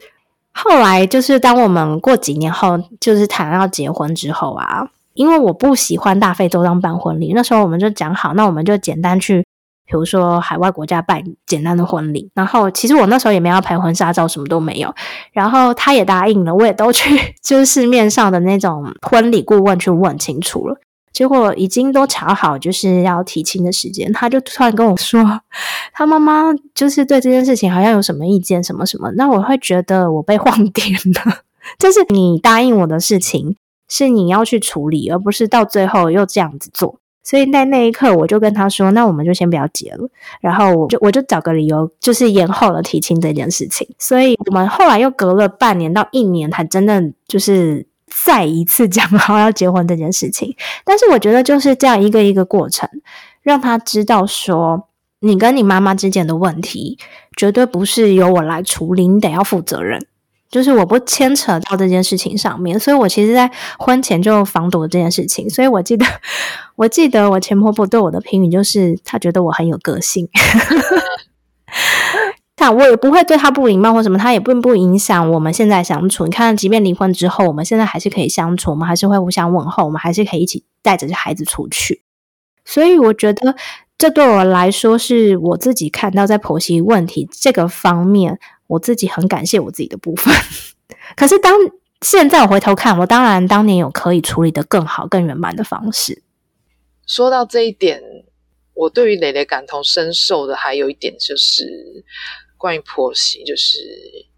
[0.55, 9.45] 后来就是当我们过几年后，就是谈要结婚之后啊，因为我不喜欢大费周章办婚礼，那时候我们就讲好，那我们就简单去，
[9.85, 12.31] 比如说海外国家办简单的婚礼。
[12.35, 14.95] 然后其实我那时候也没要拍婚纱照，什么都没有。
[15.33, 20.77] 然后他也答应了，我也都去， 就是市面上的那种婚礼顾问去问清楚了。
[21.15, 25.41] 结果已经都查好，就是要提亲的时间，他就突然跟我说，
[25.95, 29.13] 他妈妈就是对这件事情好像有什么意见，什么什么。
[29.13, 31.39] 那我会觉得我被晃点了，
[31.79, 33.57] 就是你答应我的事情
[33.89, 36.99] 是你要去处理，而不是到最后又这样子做。
[37.23, 40.09] 所以在那一刻，我就跟他说，那我们就先不要结了，
[40.41, 43.89] 然后我就我就找个理由，就是延后了提亲这件事情。
[44.01, 47.87] 所以我们后来又隔了半年到一年，才真的就是。
[48.25, 52.89] 再一次讲好要结婚这件事情， 但是我觉得就是这样一个一个过程，
[53.43, 54.89] 让他知道说，
[55.21, 56.99] 你跟你妈妈之间的问题
[57.37, 60.01] 绝对不是由我来处理，你得要负责任，
[60.51, 62.81] 就是我不牵扯到这件事情上面。
[62.81, 65.51] 所以我其实，在婚前就防堵这件事情。
[65.51, 66.07] 所以我记得，
[66.77, 70.29] 我记得我前婆婆对我的评语就是，她觉得我很有个性。
[72.57, 76.25] 但我也不会对他不礼貌或什么，他也并不影响我们现在相处。
[76.25, 82.03] 你看，即便离婚之后，我们现在还是可以相处，我们还是会互相问候，我们还是可以一起带着孩子出去。
[82.65, 83.57] 所以，我觉得
[83.99, 88.39] 这对我来说是我自己看到在婆媳问题这个方面，
[88.69, 90.33] 我自己很感谢我自己的部分。
[91.17, 91.53] 可是，当
[92.03, 96.23] 现在我回头看，我当然当年有可以处理的更好、更圆满的方式。
[97.05, 98.01] 说到这一点，
[98.75, 102.05] 我对于蕾蕾感同身受的还有一点就是。
[102.65, 103.77] 关于婆媳，就是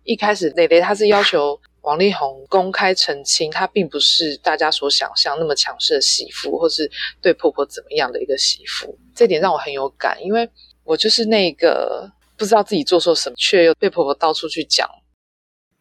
[0.03, 6.91] 一开始蕾蕾她是要求王力宏公开澄清，她并不是大家所想象那么强势的媳妇，或是
[7.23, 8.99] 对婆婆怎么样的一个媳妇。
[9.15, 10.51] 这点让我很有感，因为
[10.83, 14.89] 我就是那个不知道自己做错什么，却又被婆婆到处去讲。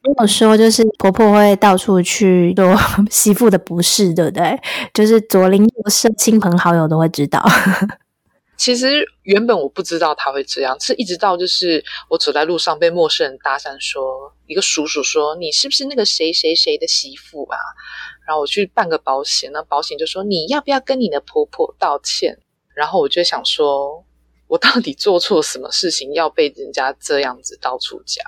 [0.03, 2.77] 如果说就是婆婆会到处去说
[3.09, 4.55] 媳妇的不是，对不对？
[4.93, 7.43] 就是左邻右舍、亲朋好友都会知道。
[8.57, 17.57] 其实原本我不知道他会这样，是一直到就是我走在路上被陌生人搭讪，说一个叔叔说你是不是那个谁谁谁的媳妇啊？
[18.25, 22.37] 然后我去办个保险，那保险就说你要不要跟你的婆婆道歉？
[22.73, 24.03] 然后我就想说，
[24.47, 28.25] 我到底做错什么事情要被人家这样子到处讲？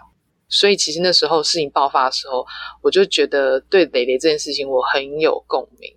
[0.50, 2.46] 所以其实那时候事情爆发的时候，
[2.82, 5.94] 我就觉得对蕾蕾这件事情我很有共鸣。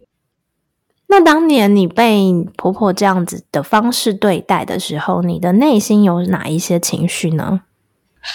[1.10, 7.62] 那当年你被婆婆这样子的方式对待的时候，你的内心有哪一些情绪呢？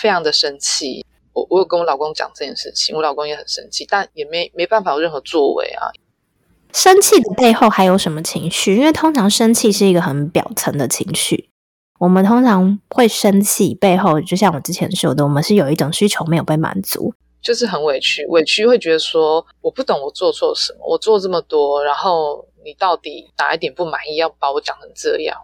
[0.01, 1.05] 非常的生气。
[1.31, 5.87] 我我有跟我老公讲这件事情，我老公也很生气，但也没没办法有任何作为啊。
[6.73, 8.75] 生气的背后还有什么情绪？
[8.75, 11.49] 因为通常生气是一个很表层的情绪。
[11.99, 22.45] 我们通常会生气背后，就像我之前说的，我们是有一种需求没有被满足，就是很委屈，委屈会觉得说我不懂我做错什么，我做这么多，然后。
[22.65, 24.15] 你到底哪一点不满意？
[24.15, 25.37] 要把我讲成这样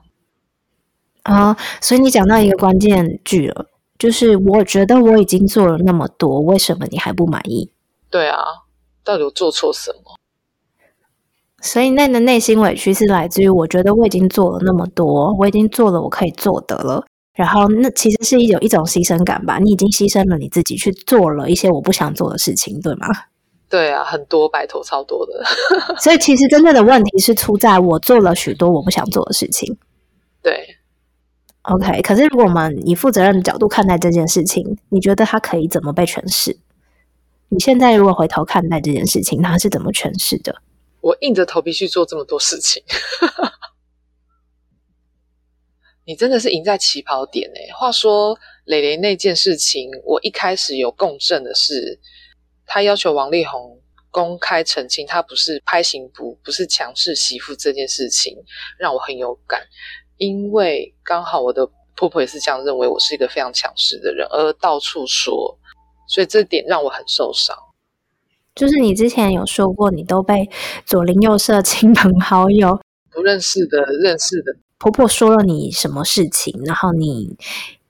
[1.23, 1.55] 啊？
[1.79, 3.67] 所以你讲到一个关键句了，
[3.99, 7.71] 就是我觉得我已经做了那么多，为什么你还不满意？
[8.09, 8.39] 对啊，
[9.03, 10.17] 到底我做错什么？
[11.61, 19.59] 所以那的内心委屈是来自于我觉得我已经做了那么多，我已经做了我可以做的了，然后那其实是有一种牺牲感吧？
[19.59, 23.05] 你已经牺牲了你自己去做了一些我不想做的事情，对吗？
[23.71, 25.41] 对啊，很多白头超多的，
[25.97, 29.77] 所以其实真正的问题是出在我做了许多我不想做的事情。
[30.43, 30.75] 对
[31.61, 32.01] ，OK。
[32.01, 36.57] 可是如果我们以负责任的角度看待这件事情，你觉得它可以怎么被诠释？
[37.47, 40.61] 你现在如果回头看待这件事情，他是怎么诠释的？
[40.99, 42.83] 我硬着头皮去做这么多事情，
[46.05, 47.73] 你真的是赢在起跑点哎。
[47.73, 51.99] 话说蕾蕾那件事情，我一开始有共振的是，
[52.73, 58.33] 他要求王力宏公开澄清，他不是拍行不，不是强势媳妇这件事情，
[58.79, 59.61] 让我很有感，
[60.15, 65.59] 因为刚好我的婆婆也是这样认为，我是一个非常强势的人，而到处说，
[66.07, 67.53] 所以这点让我很受伤。
[68.55, 70.49] 就是你之前有说过，你都被
[70.85, 72.79] 左邻右舍、亲朋好友、
[73.11, 77.35] 不认识的、认识的婆婆说了你什么事情，然后你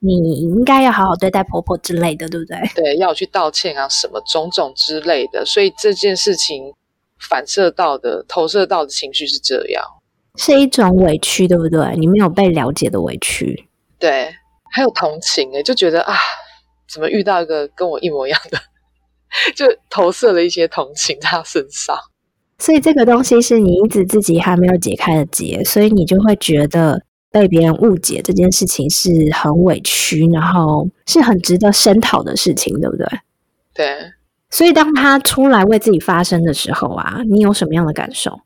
[0.04, 2.58] 你应该要好好对待婆婆之类的，对不对？
[2.74, 5.44] 对，要我去道歉啊，什么种种之类的。
[5.46, 6.72] 所以这件事情
[7.20, 9.84] 反射到的、投射到的情绪是这样，
[10.36, 11.94] 是一种委屈，对不对？
[11.96, 13.68] 你没有被了解的委屈。
[13.98, 14.34] 对，
[14.72, 16.14] 还有同情诶，就觉得啊，
[16.92, 18.58] 怎么遇到一个跟我一模一样的？
[19.56, 21.96] 就投射了一些同情在他身上，
[22.58, 27.02] 所以这个东西是你一直自己还没有解开的结，所以你就会觉得
[27.32, 33.06] 被别人误解这件事情是很委屈，然后是很值得声讨的事情，对不对？
[33.74, 34.12] 对。
[34.50, 38.38] 所以当他出来为自己发声的时候啊，你有什么样的感受？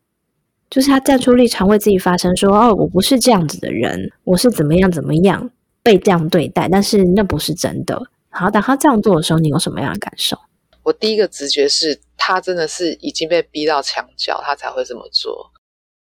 [0.71, 5.51] 就是他站出立场为自己发声，说：“哦，我不是这样子的人，我是怎么样怎么样
[5.83, 10.37] 被这样对待，但是那不是真的。”好，当他这样做的时候，你有什么样的感受？
[10.83, 15.51] 我第一个直觉是他真的是已经被逼到墙角，他才会这么做。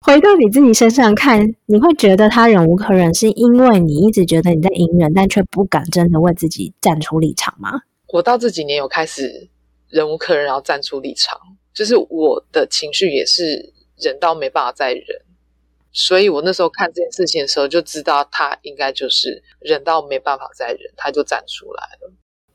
[0.07, 7.83] 回到你自己身上看，你会觉得他忍无可忍，是因为你一直觉得你在隐忍，但却不敢真的为自己站出立场吗？
[8.09, 9.49] 我到这几年有开始
[9.89, 11.39] 忍无可忍，然后站出立场，
[11.75, 15.05] 就是我的情绪也是忍到没办法再忍，
[15.93, 22.13] 所以我那时候看这件事情的时候，就知道他应该就是忍到没办法再忍，他就站出来了。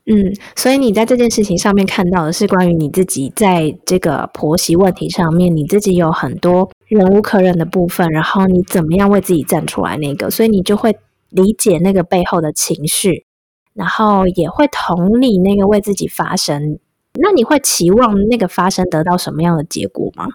[0.08, 10.96] 嗯，所以你在这件事情上面看到的是关于你自己在这个婆媳问题上面，你自己有很多忍无可忍的部分，然后你怎么样为自己站出来那个，所以你就会
[11.30, 13.26] 理解那个背后的情绪，
[13.74, 16.78] 然后也会同理那个为自己发声。
[17.20, 20.26] 那你会期望那个发声得到什么样的结果吗？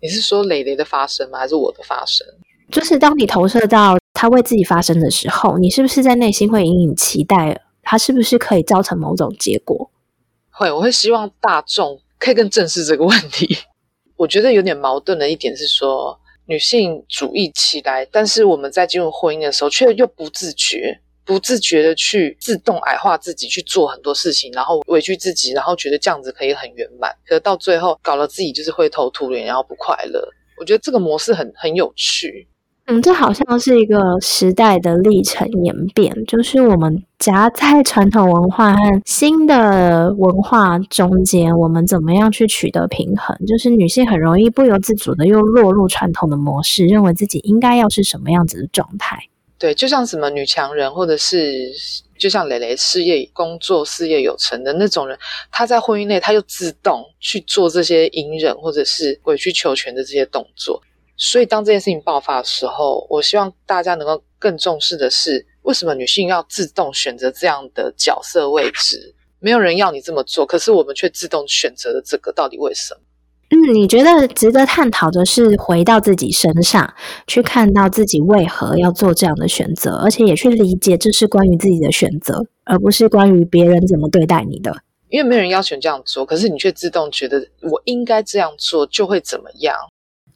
[0.00, 1.38] 你是说蕾蕾的发声吗？
[1.38, 2.26] 还是我的发声？
[2.70, 7.60] 就是当你投射到他为自己发声的时候，你是不是在内心会隐隐期待？
[7.82, 9.90] 他是不是可以造成某种结果？
[10.50, 13.56] 会，我会希望大众可以更正视这个问题。
[14.20, 16.14] 我觉得有点矛盾的一点是说，
[16.44, 30.22] 女性主义起来，但是我们在进入婚姻的时候，却又不自觉、不自觉的去自动矮化自己，去做很多事情，然后委屈自己，然后觉得这样子可以很圆满，可到最后搞了自己就是灰头土脸，然后不快乐。
[30.58, 32.46] 我觉得这个模式很很有趣。
[32.88, 43.36] 嗯，这好像是一个时代的历程演变，就是我们夹在传统文化和新的文化中间，我们怎么样去取得平衡？
[43.46, 49.18] 就是女性很容易不由自主的又落入传统的模式，认为自己应该要是什么样子的状态。
[49.58, 51.70] 对，就像什么女强人，或者是
[52.18, 55.18] 就像蕾蕾事业工作事业有成的那种人，
[55.52, 60.80] 她在婚姻内，她又自动去做这些隐忍或者是委曲求全的这些动作。
[61.18, 69.14] 所以，当这件事情爆发的时候，我希望大家能够更重视的是，为什么女性要自动选择这样的角色位置？
[69.38, 73.00] 没有人要你这么做，可是我们却自动选择了这个，到底为什么？
[73.52, 76.94] 嗯，你觉得值得探讨的是回到自己身上，
[77.26, 84.72] 去看到自己为何要做这样的选择，而且也去理解这是关于自己的选择，而不是关于别人怎么对待你的。
[85.08, 89.74] 因为没有人要求这样做，可是你却自动觉得我应该这样做就会怎么样。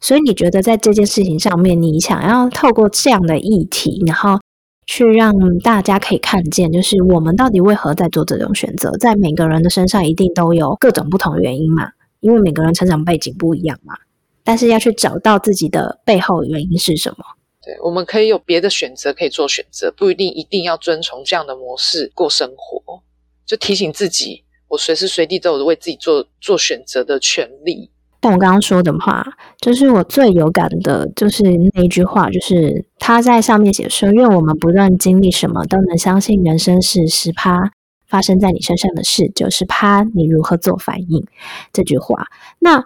[0.05, 4.39] 所以你觉得在这件事情上面，你想要透过这样的议题，然后
[4.85, 5.33] 去让
[5.63, 8.91] 大家可以看见，就是我们到底为何在做这种选择？
[8.97, 11.89] 在每个人的身上一定都有各种不同原因嘛，
[12.19, 13.95] 因为每个人成长背景不一样嘛。
[14.43, 17.25] 但是要去找到自己的背后原因是什么？
[17.63, 23.01] 对，我们可以有别的选择可以做选择，不一定一定要遵从这样的模式过生活。
[23.43, 27.89] 就提醒自己，我随时随地都有为自己做做选择的权利。
[28.21, 29.23] 像我刚刚说的话，
[29.61, 31.43] 就是我最有感的，就是
[31.75, 37.71] 那句话，就是他在上面写说：“愿我们不论经历什么，都能相信人生是十趴
[38.07, 41.23] 发生在你身上的事，九十趴你如何做反应。”
[41.71, 42.25] 这句话，
[42.57, 42.83] 那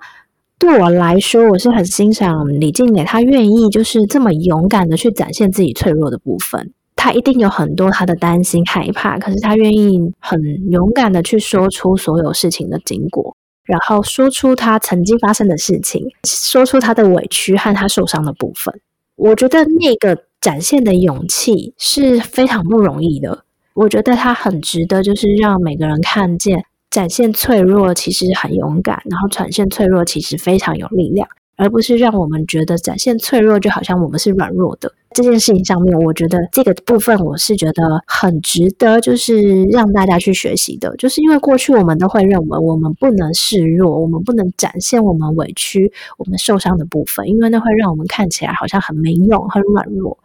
[0.58, 6.74] 对我来说，我是很欣赏李静蕾，她愿意就是这么勇敢的去展现自己脆弱的部分。
[6.98, 10.38] 她一定有很多她的担心、害怕，可是她愿意很
[10.70, 13.38] 勇敢的去说出所有事情的经过。
[13.70, 18.82] 然后说出他曾经发生的事情，说出他的委屈和他受伤的部分。
[19.16, 23.44] 我觉得那个展现的勇气是非常不容易的。
[23.76, 31.30] 我觉得他很值得，就是让每个人看见展现脆弱其实很勇敢，然后展现脆弱其实非常有力量。
[31.56, 40.96] 而不是让我们觉得展现脆弱，就好像我们是软弱的这件事情上面，我觉得这个部分我是觉得很值得，就是让大家去学习的。
[40.98, 50.18] 就是因为过去我们都会认为我们不能示弱，我们不能展现我们委屈、我们受伤的部分，因为那会让我们看起来好像很没用、很软弱。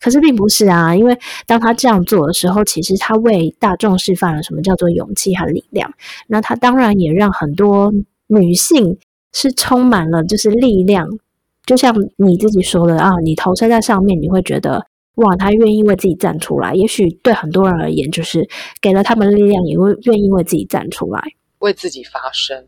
[0.00, 5.92] 可是并不是啊，因为当他这样做的时候，其实他为大众示范了什么叫做勇气和力量。
[6.26, 7.92] 那他当然也让很多
[8.26, 8.98] 女性。
[9.34, 11.06] 是充满了就是力量，
[11.68, 14.82] 就像你自己说的啊，你投身在上面，你会觉得
[15.16, 16.72] 哇，他愿意为自己站出来。
[16.72, 18.48] 也许对很多人而言，就是
[18.80, 21.22] 给了他们力量，也会愿意为自己站出来，
[21.58, 22.64] 为自己发声。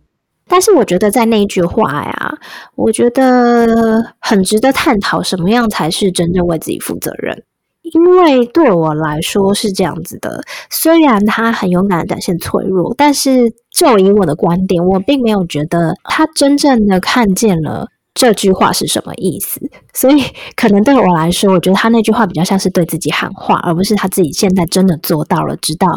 [0.47, 2.39] 但是我觉得在那一句话呀，
[2.75, 7.43] 我觉得很值得探讨，什么样才是真正为自己负责任。
[7.83, 17.89] 因为对我来说是这样子的，虽然他很勇敢的展现脆弱，但是就以我的观点，我并没有觉得他真正的看见了
[18.21, 19.59] 这句话是什么意思。
[19.95, 20.23] 所以，
[20.55, 25.89] 可能对我来说，我觉得他那句话比较像是对自己喊话，而不是他自己现在真的做到了，知道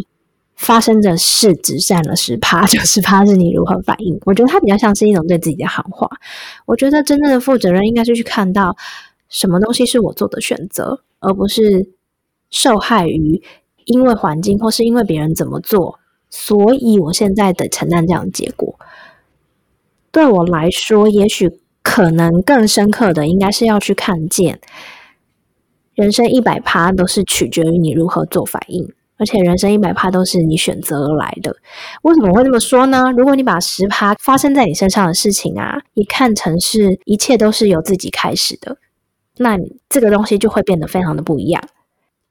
[0.55, 4.17] 发生的事只占了十趴，九十趴 是你如何反应。
[4.25, 6.09] 我觉得他比较像是一种对自己的喊话。
[6.65, 8.75] 我觉得真正的负责任应该是去看到
[9.27, 11.01] 什么东西是我做的选择。
[11.25, 11.87] 而不是
[12.49, 13.41] 受害于
[13.85, 15.97] 因为环境或是因为别人怎么做，
[16.29, 18.77] 所以我现在的承担这样的结果。
[20.11, 21.49] 对我来说，也许
[21.83, 24.59] 可能更深刻的，应该是要去看见，
[25.93, 31.55] 人生一百趴都是取决于你如何做反应，而且人生一百趴都是你选择而来的。
[32.01, 33.11] 为什么会这么说呢？
[33.15, 38.77] 如果你把十趴发生在你身上的事情啊，你看成是一切都是由自己开始的。
[39.37, 39.57] 那
[39.89, 41.61] 这个东西就会变得非常的不一样，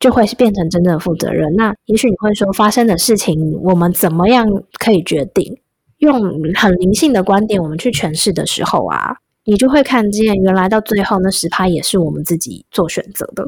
[0.00, 1.54] 就会是变成真正的负责任。
[1.56, 4.46] 那也许你会说，发生的事情我们怎么样
[4.78, 5.58] 可以决定？
[5.98, 6.20] 用
[6.54, 13.44] 很灵性的观点，我们去诠释的时候啊，你就会看见，原来到最后那十趴也是我们自己做选择的。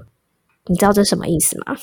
[0.66, 1.76] 你知道这什么意思吗？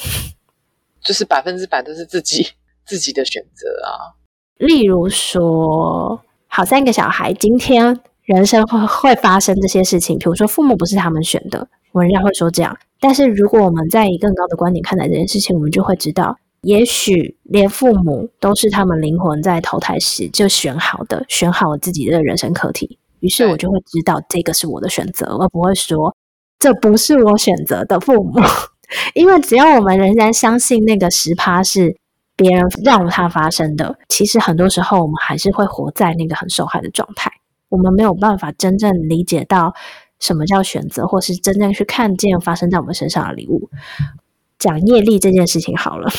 [1.03, 2.47] 就是百分之百都是自己
[2.85, 4.17] 自己的选择啊。
[4.57, 7.99] 例如说，好三个小孩今天。
[8.23, 12.77] 人生会会发生这些事情，比如说父母不是他们选的，我人家会说这样。
[12.99, 22.99] 但是如果我们在以更高的观点看待这件事情，我们就会知道，也许连父母都是他们灵魂在投胎时就选好的，选好了自己的人生课题。
[23.21, 26.15] 于是我就会知道这个是我的选择，而不会说
[26.59, 28.33] 这不是我选择的父母。
[29.15, 31.95] 因为只要我们仍然相信那个十趴是
[32.35, 37.31] 别人让它发生的，其实很多时候我们还是会活在那个很受害的状态。
[37.69, 39.73] 我们没有办法真正理解到
[40.19, 43.69] 什么叫选择，或是真正去看见发生在我们身上的礼物。
[44.59, 46.09] 讲业力这件事情好了，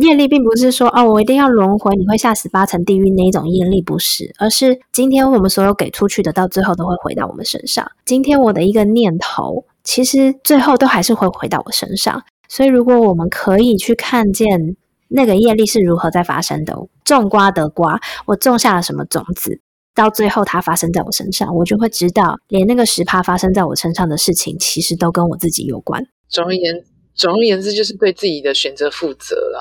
[0.00, 7.90] 业力并不是说哦，我一定要轮回，你会下十八层地狱那一种业力，不是，而是今天我们所有给出去的，到最后都会回到我们身上。
[8.04, 12.22] 今天我的一个念头，其实最后都还是会回到我身上。
[12.48, 14.76] 所以，如果我们可以去看见
[15.08, 19.60] 那个业力是如何在发生的，种瓜得瓜，我种下了什么种子。
[19.94, 26.04] 到最后，它发生在我身上，我就会知道，连那个十趴发生在我身上的事情，其实都跟我自己有关。
[26.28, 29.60] 总而言之，总而言之，就是对自己的选择负责啦。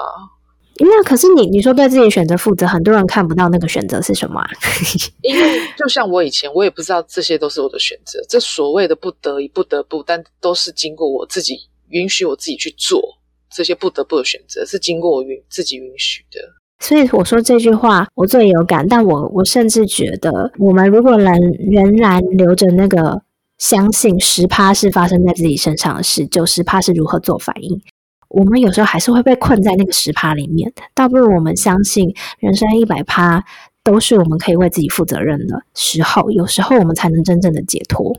[0.77, 4.43] 因为，可是你你说对自己选择负责，很多人看不到那个选择是什么。
[5.21, 8.19] 因为，就像我以前，我也不知道这些都是我的选择。
[8.27, 11.55] 这所谓的不得已、不得不，但都是经过我自己
[11.89, 12.99] 允许我自己去做
[13.51, 16.39] 这些不得不的选择，是经过我允自己允许的。
[16.79, 18.85] 所以我说这句话，我最有感。
[18.87, 21.31] 但我我甚至觉得，我们如果能
[21.71, 23.21] 仍然留着那个
[23.63, 27.81] 相信十趴是发生在自己身上的事，九十趴是如何做反应，
[28.27, 30.73] 我们有时候还是会被困在那个十趴里面。
[30.93, 33.41] 倒不如我们相信，人生一百趴
[33.81, 38.13] 都是我们可以为自己负责任的时候，有时候我们才能真正的解脱。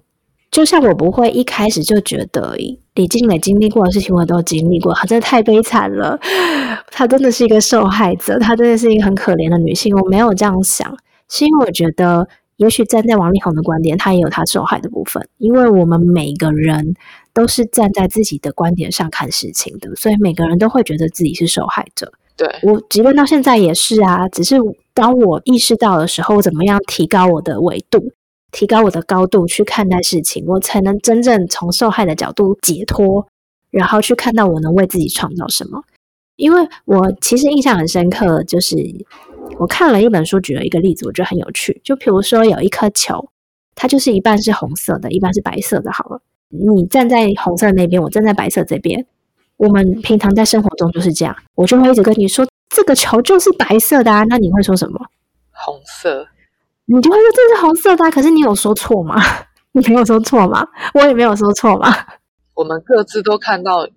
[0.50, 2.56] 就像我不会一开始就觉得
[2.94, 6.18] 李静蕾经历过的事情我都经历过，她真的太悲惨了，
[6.90, 9.94] 她真的是一个受害者，她真的是一个很可怜的女性。
[9.94, 10.96] 我没有这样想，
[11.28, 12.26] 是因为我觉得，
[12.56, 15.28] 也许站在王力宏的观点，他也有他受害的部分。
[15.38, 16.94] 因为我们每个人
[17.32, 22.12] 都是站在自己的观点上看事情的，所以每个人都会觉得自己是受害者。
[22.36, 24.56] 对我，即便到现在也是啊，只是
[24.92, 28.12] 当我意识到的时候，怎么样提高我的维度？
[28.50, 33.26] 提高我的高度去看待事情，我才能真正从受害的角度解脱，
[33.70, 35.82] 然后去看到我能为自己创造什么。
[36.36, 38.76] 因为我其实印象很深刻，就是
[39.58, 41.80] 我看了一本书，举了一个例子，我觉得很有趣。
[41.84, 43.28] 就比如说有一颗球，
[43.74, 45.92] 它就是一半是红色的，一半是白色的。
[45.92, 49.06] 好了，你站在红色那边，我站在白色这边。
[49.56, 54.24] 我们平常在生活中就是这样，我就会一直跟你说，这个球就是白色的啊。
[54.24, 54.98] 那你会说什么？
[55.52, 56.26] 红色，
[56.86, 59.22] 你就会说这是红色的啊、可是你有说错吗？
[59.72, 60.66] 你没有说错吗？
[60.94, 61.94] 我也没有说错吗。
[62.54, 63.88] 我们各自都看到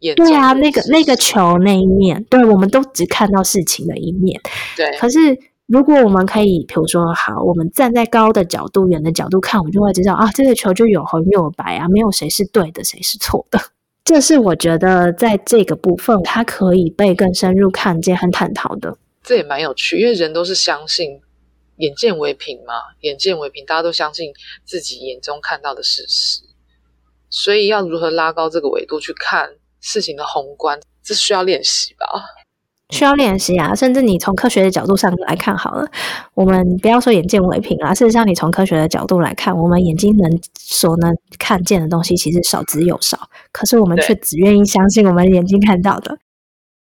[0.00, 4.40] 眼对啊，那个那个球那一面，对我们都只看到事情的一面。
[4.76, 5.18] 对可是
[5.66, 13.60] 如果我们可以，比如说，好，我们站在高的角度、远的角度看，我们就会知道啊，这个球就有红又有白啊，没有谁是对的，谁是错的。
[14.02, 18.96] 这是我觉得在这个部分，它可以被更深入看见和探讨的。
[19.22, 21.20] 这也蛮有趣，因为人都是相信
[21.76, 24.32] 眼见为凭嘛，眼见为凭，大家都相信
[24.64, 26.40] 自己眼中看到的事实，
[27.28, 29.50] 所以要如何拉高这个维度去看
[29.80, 32.06] 事情的宏观，这需要练习吧？
[32.90, 35.88] 需要练习啊，甚至你从科学的角度上来看好了，
[36.34, 43.16] 我们不要说眼见为凭啊，事实上你从科学的角度来看，我们眼睛能所能看见的东西其实少之又少，
[43.52, 46.18] 可是我们却只愿意相信我们眼睛看到的。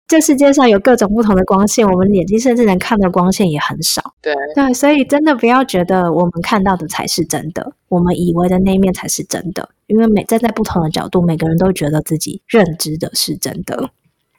[0.07, 4.13] 这世界上有各种不同的光线，我们眼睛甚至能看到光线也很少。
[4.21, 13.89] 对，对，所以真的不要觉得我们看到的才是真的，我们以为的那一面才是真的，因为每站在不同的角度，每个人都觉得自己认知的是真的。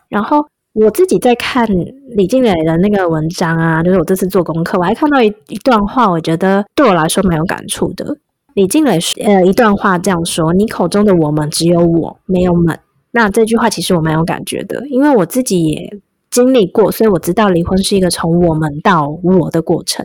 [0.09, 1.67] 然后我自己在看
[2.11, 8.17] 李静蕾的那个文章啊，就是我这次做功课，我还看到一一段话，我觉得对我来说蛮有感触的。
[8.55, 12.79] 李静蕾呃一段话这样说：“你口中的我们只有我，没有们。”
[13.17, 15.99] 那这句话其实我蛮有感觉的，因为我自己也
[16.31, 20.05] 经历过，所以我知道离婚是一个从我们到我的过程。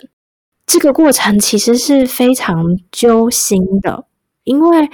[0.65, 4.05] 这个过程其实是非常揪心的，
[4.45, 4.89] 因为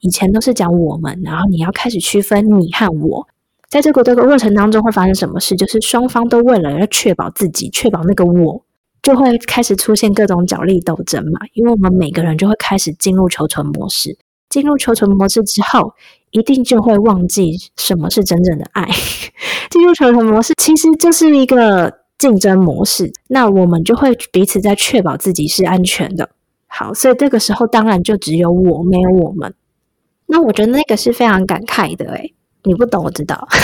[0.00, 3.28] 以前都是讲我们，然后你要开始区分你和我。
[3.68, 5.54] 在这个这个过程当中会发生什么事？
[5.54, 8.64] 就是双方都为了要确保自己，确保那个我，
[9.00, 11.38] 就会开始出现各种角力斗争嘛。
[11.54, 14.18] 因为我们每个人就会开始进入求存模式，
[14.50, 15.94] 进入求存模式之后，
[16.32, 18.86] 一定就会忘记什么是真正的爱。
[19.70, 26.28] 进入求存模式其实就是一个竞争模式，那我们就会彼此在确保自己是安全的。
[26.66, 29.54] 好，所以这个时候当然就只有我，没有我们。
[30.26, 32.34] 那我觉得那个是非常感慨的，诶，
[32.64, 33.48] 你不懂，我知道。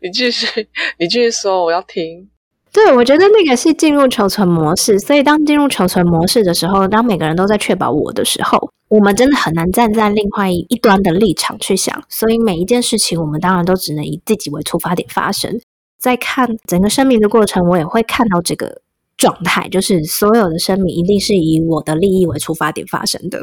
[0.00, 0.68] 你继续，
[0.98, 2.28] 你继续说，我要听。
[2.76, 12.04] 对，我觉得那个是进入求存模式，所以当进入求存模式的时候，当每个人都在确保我的时候，我们真的很难站在另外一端的立场去想。
[12.10, 15.58] 所以每一件事情，我们当然都只能以自己为出发点发生。
[15.98, 18.82] 在看整个声明的过程，我也会看到这个
[19.16, 23.40] 状态，就是所有的声明一定是以我的利益为出发点发生的。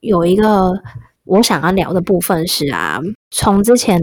[0.00, 0.72] 有一个
[1.24, 2.98] 我想要聊的部分是啊，
[3.30, 4.00] 从之前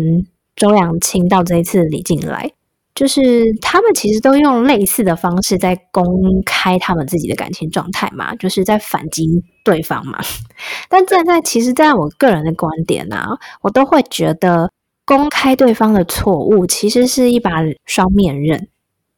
[0.56, 2.52] 周扬青到这一次李静来。
[2.96, 3.22] 就是
[3.62, 6.06] 他们其实都用类似的方式在公
[6.46, 9.26] 开他们自己的感情状态嘛，就是在反击
[9.66, 10.20] 对方嘛。
[10.90, 13.30] 但站在其实，在我个人的观点呢、啊，
[13.62, 14.72] 我都会觉得
[15.06, 17.52] 公开对方的错误其实是一把
[17.86, 18.68] 双面刃。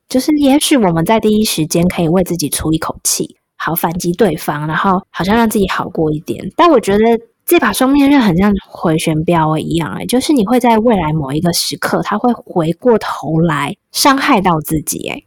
[0.07, 6.49] 就是也许我们在第一时间可以为自己出一口气，好反击对方，然后好像让自己好过一点。
[6.55, 7.03] 但我觉得。
[7.45, 15.13] 这把双面刃很像回旋镖一样、欸，哎，就是你会在未来某一个时刻，它会回过头来伤害到自己、欸。
[15.13, 15.23] 哎，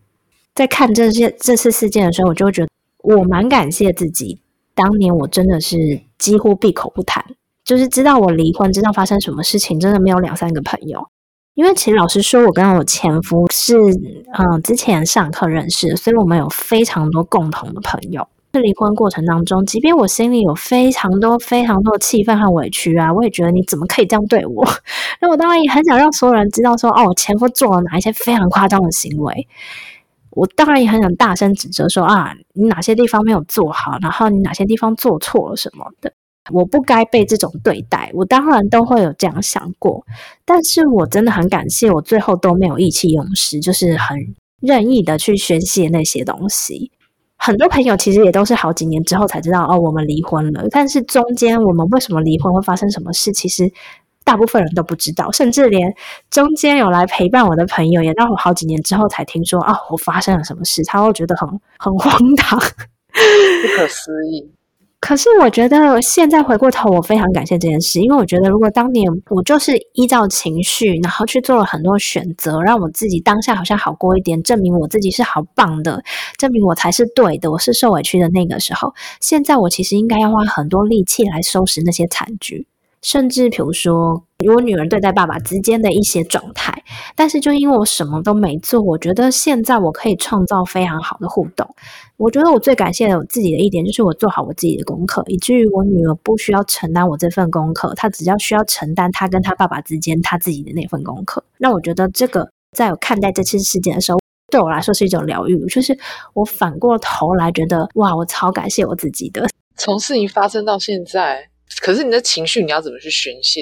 [0.54, 2.68] 在看这些这次事件的时候，我就觉得
[3.04, 4.40] 我蛮感谢自己，
[4.74, 7.24] 当年我真的是几乎闭口不谈，
[7.64, 11.06] 就是知道我离婚，知道发生什么事情，真的没有两三个朋友。
[11.54, 13.76] 因为其实老实说，我跟我前夫是
[14.36, 18.26] 嗯、之前上课认识，所以我们有非常多共同的朋友。
[18.50, 24.66] 在离婚过程当中，即便我心里有非常多、非常多的气愤和委屈啊，我也觉得你怎么可以这样对我？
[25.20, 29.46] 那我当然也很想让所有人知道说，哦，我前夫做了哪一些非常夸张的行为。
[30.30, 36.12] 我当然也很想大声指责说，啊，你哪些地方没有做好，然后你哪些地方做错了什么的，
[36.52, 38.10] 我不该被这种对待。
[38.14, 40.04] 我当然都会有这样想过，
[40.44, 44.16] 但是我真的很感谢，我最后都没有意气用事，就是很
[44.60, 46.92] 任意的去宣泄那些东西。
[47.38, 50.66] 很多朋友其实也都是好几年之后才知道哦，我们离婚了。
[50.70, 53.70] 但是中间我们为什么离婚会发生什么事，其实
[54.24, 55.94] 大部分人都不知道，甚至连
[56.30, 64.50] 中间有来陪伴我的朋友，也到我好几年之后才听说啊，我发生了什么事，他会觉得很很荒唐， 不可思议。
[65.08, 76.04] 可是我觉得现在回过头，我非常感谢这件事，因为我觉得如果当年我就是依照情绪，然后去做了很多选择，让我自己当下好像好过一点，证明我自己是好棒的，
[76.36, 82.66] 证明我才是对的，我是受委屈的那个时候，现在我其实应该要花很多力气来收拾那些惨剧。
[83.02, 86.82] 甚至比如说，我女儿对待爸爸之间的一些状态，
[87.14, 91.66] 但是就因为我什么都没做，我觉得现在我可以创造非常好的互动。
[92.16, 101.42] 我觉得我最感谢我自己的一点，就是我做好我自己的功课，以至于我女儿不需要承担我这份功课，她只要需要承担她跟她爸爸之间她自己的那份功课。
[101.58, 104.18] 那我觉得这个在我看待这次事件的时候，
[104.50, 105.96] 对我来说是一种疗愈，就是
[106.34, 109.46] 我反过头来觉得，哇，我超感谢我自己的。
[109.76, 111.48] 从事情发生到现在，
[111.80, 113.60] 可是你的情绪你要怎么去宣泄？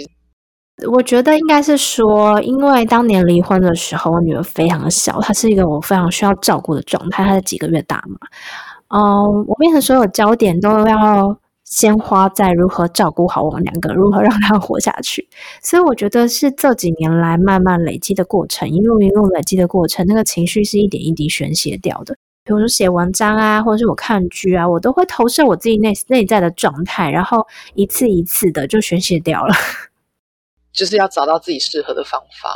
[0.90, 8.18] 我觉得应该是说，因为当年离婚的时候，我女儿非常的小，她是一个我非常需要照顾的状态，她是几个月大嘛。
[8.88, 15.26] 嗯，我变成所有焦点都要先花在如何照顾好我们两个，如何让她活下去。
[15.62, 22.16] 所以我觉得是这几年来慢慢累积的过程，一路一路累积的过程，那个情绪是一点一滴宣泄掉的。
[22.47, 29.53] 比如说写文章啊，或者是我看剧啊，我都会投射我自己内内在的状态，然后一次一次的就宣泄掉了。
[30.72, 32.49] 就是要找到自己适合的方法，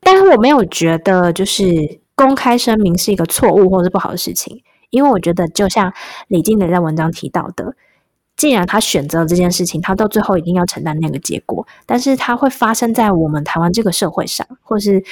[0.00, 5.92] 但是我没有觉得就是公开声明是一个错误或者是不好的事情，因为我觉得就像
[6.28, 7.74] 李静蕾在文章提到的，
[8.36, 15.04] 既然他选择了这件事情，他到最后一定要承担那个结果，但是它会发生在我们台湾这个社会上，或是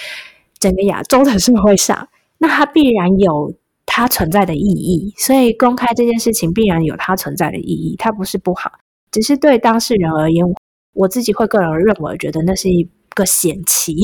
[0.58, 2.08] 整个亚洲的社会上，
[2.38, 3.52] 那它必然有
[3.98, 8.70] 它存在的意义，所以公开这件事情必然有它存在的意义，它不是不好，
[9.10, 10.46] 只是对当事人而言。
[10.94, 13.96] 我自己会个人认为，觉得那是一个险棋。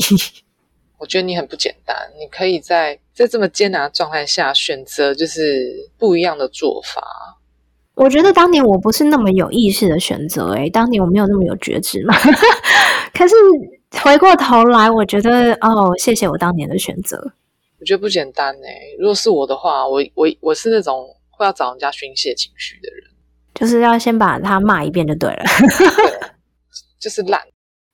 [0.99, 7.01] 我觉得你很不简单，你可以在在这么艰难的状态下选择就是不一样的做法。
[7.93, 12.13] 我觉得当年我不是那么有意识的选择，诶，当年我没有那么有觉知嘛。
[13.17, 13.33] 可是
[14.03, 17.31] 回过头来，我觉得哦，谢谢我当年的选择。
[17.79, 23.03] 我觉得不简单诶，如果是我的话，我我我是那种会要找人家宣泄情绪的人，
[23.53, 25.43] 就是要先把他骂一遍就对了。
[26.97, 27.39] 就是懒，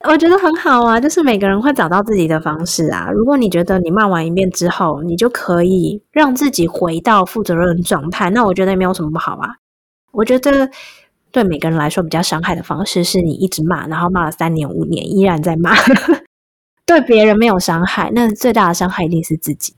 [0.08, 0.98] 我觉得很好啊。
[0.98, 3.10] 就是每个人会找到自己的方式啊。
[3.10, 9.56] 如果你觉得你骂完一遍之后，你就可以让自己回到负责任状态，那我觉得也没有什么不好啊。
[10.12, 10.70] 我觉得
[11.30, 15.74] 对每个人来说比较伤害的方式，是你一直骂，然后骂了三年五年依然在骂。
[16.86, 19.74] 对别人没有伤害，那最大的伤害一定是自己。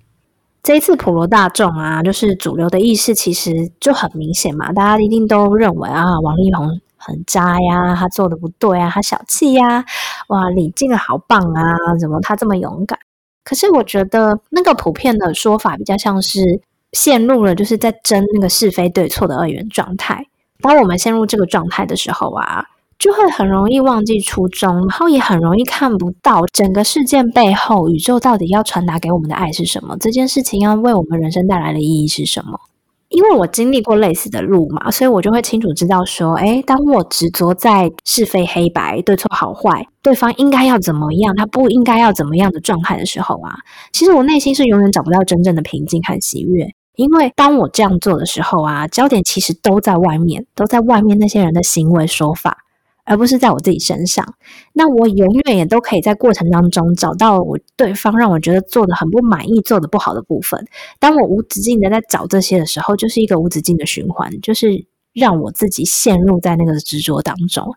[0.63, 6.81] 这一次普罗大众啊，就是主流的意识其实就很明显嘛，大家一定都认为啊，王力宏。
[6.97, 9.85] 很渣呀，他做的不对啊，他小气呀，
[10.29, 11.63] 哇，李静好棒啊，
[12.01, 12.99] 怎么他这么勇敢？
[13.45, 20.25] 可是我觉得那个普遍的说法比较像是陷入了就是在争那个是非对错的二元状态。
[20.63, 22.65] 当我们陷入这个状态的时候啊，
[22.99, 32.59] 就会很容易忘记初衷，然后也很容易看不到整个事件背后宇宙到底要传达给我们的爱是什么，这件事情要为我们人生带来的意义是什么。
[33.11, 43.55] 因为我经历过类似的路嘛，所以我就会清楚知道说，诶，当我执着在是非黑白、对错好坏、对方应该要怎么样，他不应该要怎么样的状态的时候啊，
[43.93, 46.67] 其实我内心是永远找不到真正的平静和喜悦。
[46.97, 52.59] 因为当我这样做的时候啊，焦点其实都在外面，都在外面那些人的行为说法。
[53.05, 54.35] 而不是在我自己身上，
[54.73, 60.67] 那我永远也都可以在过程当中找到我对方让我觉得做的很不满意、做的不好的部分。
[60.99, 67.77] 当我无止境的在找这些的时候，就是一个无止境的循环，就是让我自己陷入在那个执着当中。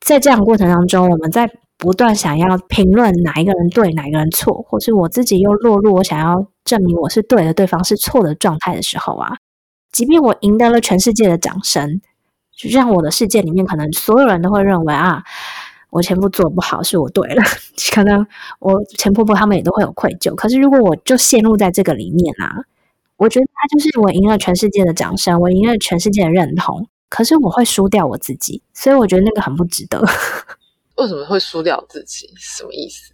[0.00, 9.36] 在这样过程当中，我们在不断想要评论哪一个人对、哪一个人错，或是我自己又落入我想要证明我是对的、对方是错的状态的时候啊，
[9.92, 12.00] 即便我赢得了全世界的掌声。
[12.56, 15.22] 就像我的世界里面，可能所有人都会认为啊，
[15.90, 17.42] 我前夫做不好，是我对了。
[17.94, 18.26] 可能
[18.58, 20.34] 我前婆婆他们也都会有愧疚。
[20.34, 22.64] 可是如果我就陷入在这个里面啊，
[23.16, 26.88] 我觉得他就是我赢了全世界的掌声，我赢了全世界的认同。
[27.08, 30.02] 可是我会输掉我自己，所以我觉得那个很不值得。
[30.96, 32.28] 为什么会输掉自己？
[32.36, 33.12] 什么意思？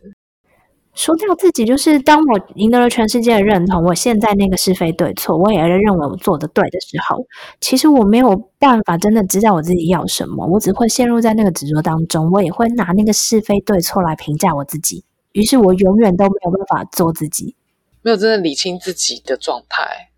[0.95, 7.25] 输掉自己，就是当我赢得了全世界的认同，我现在那个是非对错，我也认为我做的对的时候，
[7.61, 17.57] 其实我没有办法真的知道我自己要什么，我只会陷入在那个执着当中，我也会拿那个是非对错来评价我自己，于是我永远都没有办法做自己，
[18.03, 20.11] 没有真的理清自己的状态。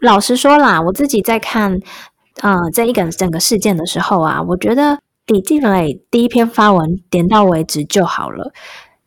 [0.00, 1.80] 老实说啦，我自己在看
[2.40, 8.52] 啊这一个整个事件的时候啊，我觉得李静蕾第一篇发文点到为止就好了。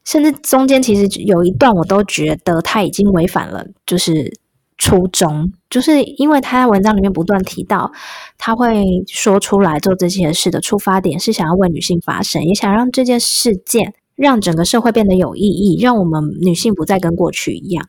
[0.05, 4.33] 甚至中间其实有一段，我都觉得他已经违反了，就是
[4.77, 7.89] 初衷，就是因为他在文章里面不断提到，
[8.37, 17.87] 他会说出来做这些事的出发点是想要为女性发声，也想让这件事件让整个社会变得有意义，让我们女性不再跟过去一样。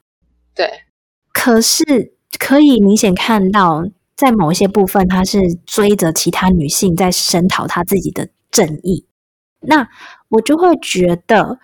[0.55, 0.71] 对，
[1.33, 3.85] 可是可以明显看到，
[4.15, 9.05] 在某一些部分，他是追着其他女性在声讨他自己的正义，
[9.63, 9.89] 那
[10.29, 11.59] 我就会觉得。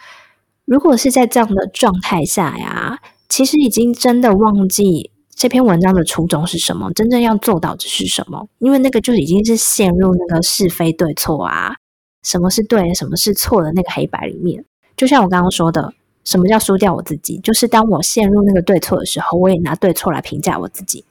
[0.71, 8.47] 如果是在这样的状态下呀，其实已经真的忘记这篇文章的初衷是什么，真正要做到的是什么？
[8.61, 11.75] 因为那个就已经是陷入那个是非对错啊，
[12.23, 14.65] 什么是对，什么是错的那个黑白里面。
[14.97, 15.93] 就像我刚刚说的，
[16.23, 17.39] 什么叫输掉我自己？
[17.39, 21.05] 就是当我陷入那个对错的时候，我也拿对错来评价我自己，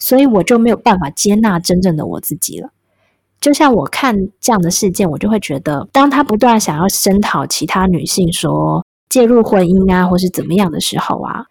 [0.00, 2.70] 所以我就没有办法接纳真正的我自己了。
[3.40, 11.46] 就像我看这样的事件，我就会觉得，当他不断想要声讨其他女性说介入婚姻啊，或是怎么样的时候啊，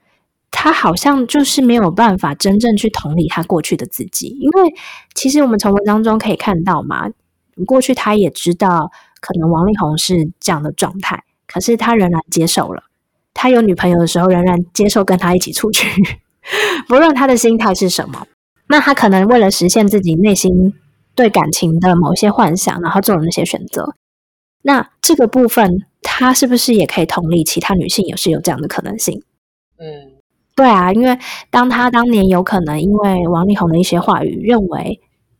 [0.51, 4.73] 他好像就是没有办法真正去同理他过去的自己，因为
[5.13, 7.09] 其实我们从文章中可以看到嘛，
[7.65, 12.83] 过去他也知道可能王力宏是这样的状态，可是他仍然接受了。
[13.33, 15.87] 他有女朋友的时候，仍然接受跟他一起出去，
[16.87, 18.25] 不论他的心态是什么。
[18.67, 20.73] 那他可能为了实现自己内心
[21.15, 23.93] 对感情的某些幻想，然后做了那些选择。
[24.61, 29.21] 那这个部分，他是不是也可以同理其他女性也是有这样的可能性？
[29.77, 30.13] 嗯，
[30.55, 31.17] 对啊，因为
[31.49, 34.99] 当他当年有可能因为王力宏的一些话语，认为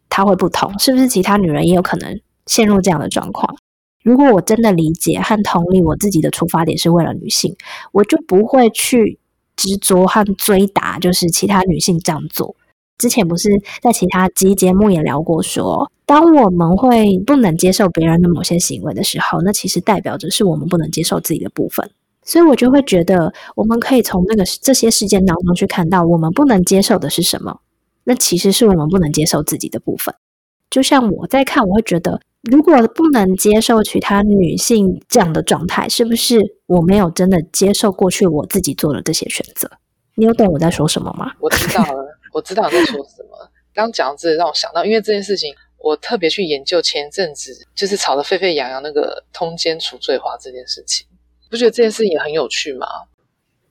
[0.10, 3.58] 他会不同，是不是其他女人也有可能陷入这样的状况？
[4.04, 7.58] 如果我真的理解和同理我自己的出发点是为了女性，
[7.92, 9.20] 我就不会去
[9.58, 12.56] 执着和追打，就是其他女性这样做。
[12.98, 13.50] 之前不是
[13.82, 21.90] 在其他集节目也聊过，说当我们会不能接受别人的某些行为的时候，那其实代表着是我们不能接受自己的部分。
[22.24, 27.60] 所以我就会觉得，我们可以从那个这些事件当中去看到，我们不能接受的是什么。
[28.04, 30.14] 那其实是我们不能接受自己的部分。
[30.70, 32.20] 就像我在看，我会觉得。
[32.44, 39.70] 如果不能接受其他女性这样的状态，是不是我没有真的接受过去我自己做的这些选择？
[40.16, 41.32] 你有懂我在说什么吗？
[41.42, 43.50] 我知道了，我知道你在说什么。
[43.74, 51.08] 刚讲这让我想到，因为这件事情，我特别去研究前阵子就是吵得沸沸扬扬那个通奸除罪化这件事情，
[51.50, 52.86] 不觉得这件事情也很有趣吗？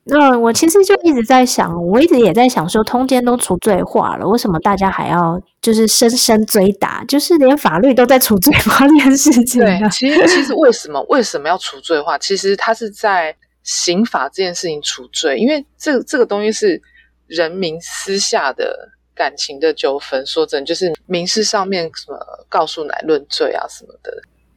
[0.08, 7.04] 那我其实就一直在想，我一直也在想说，通奸都除罪化了，为什么大家还要就是深深追打？
[7.06, 9.60] 就是连法律都在除罪化这件事情。
[9.60, 12.16] 对， 其实其实为什么为什么要除罪化？
[12.18, 16.80] 其实它是在刑法这件事情除罪，因为这这个东西是
[17.26, 20.24] 人民私下的感情的纠纷。
[20.26, 22.18] 说真，就是民事上面什么
[22.48, 24.12] 告诉乃论罪啊什么的。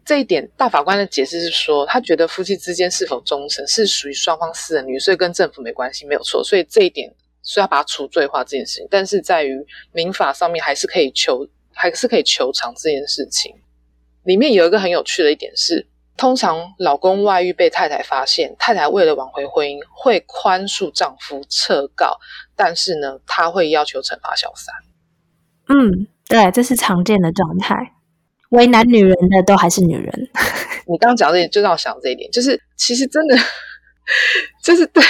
[0.06, 6.44] 这一点，大法官的解释是说，他觉得夫妻之间是否忠诚是属于双方私人女，所以跟政府没关系，没有错。
[6.44, 7.14] 所以这一点
[7.44, 13.54] 是要把它除罪化这件事情，但是在于民法上面还是可以求，还是可以求偿这件事情。
[14.24, 22.18] 里面有一个很有趣的一点是，通常老公外遇被太太发现，太太为了挽回婚姻，会宽恕丈夫撤告，
[22.62, 24.76] 但是呢，他会要求惩罚小三。
[25.70, 27.94] 嗯，对，这是常见的状态。
[28.50, 30.30] 为难女人的都还是女人。
[30.86, 33.38] 你刚刚讲这点，就让我想这一点，就是其实真的
[34.62, 35.02] 就是对，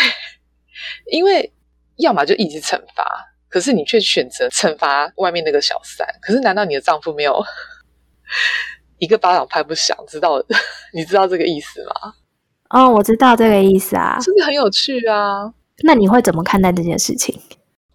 [1.12, 1.52] 因为
[1.98, 3.04] 要么就一直惩罚，
[3.50, 6.06] 可是你却选择惩罚外面那个小三。
[6.22, 7.44] 可是难道你的丈夫没有
[9.00, 9.98] 一个巴掌拍不响？
[10.08, 10.40] 知道
[10.94, 12.14] 你知道这个意思吗？
[12.70, 15.52] 哦，我知道这个意思啊，是不是很有趣啊？
[15.84, 17.40] 那你会怎么看待这件事情？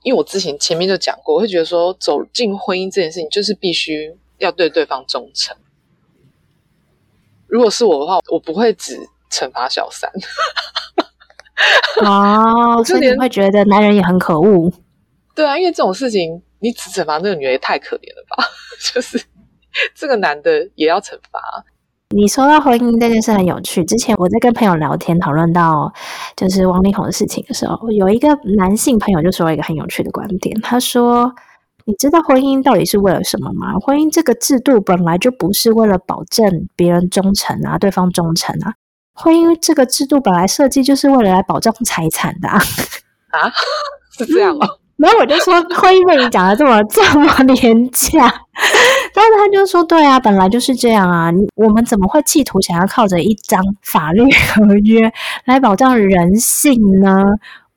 [0.03, 4.17] 因为我之前前面就讲过，我会觉得说走进婚姻这件事情，就是必须。
[4.39, 5.57] 要对对方忠诚。
[7.47, 8.99] 如果是我的话，我不会只
[9.31, 10.11] 惩罚小三。
[12.05, 14.71] 哦， 所以你会觉得男人也很可恶。
[15.37, 18.45] 对啊，因为这种事情，你只惩罚那个女人也太可怜了吧？
[18.93, 19.23] 就是
[19.95, 21.65] 这个男的也要惩罚。
[22.15, 23.85] 你说到婚姻这件事很有趣。
[23.85, 25.93] 之前我在跟朋友聊天讨论到
[26.37, 31.33] 就是王力宏的事情的时候，有一个男性朋友就说了一个很有趣的观点，他说。
[31.87, 33.75] 你知道婚姻到底是为了什么吗？
[33.79, 38.73] 婚姻这个制度本来就不是为了保证别人忠诚啊，对方忠诚啊。
[39.13, 42.57] 婚姻这个制度本来设计就是为了来保障财产的啊。
[43.33, 43.53] 啊，
[44.17, 44.67] 是这样吗？
[44.97, 48.33] 然后我就说，婚姻被你讲的这么这么廉价，
[49.15, 51.33] 但是他就说，对啊，本来就是这样啊。
[51.55, 55.13] 我们怎么会企图想要靠着一张法律合约
[55.45, 57.23] 来保障人性呢？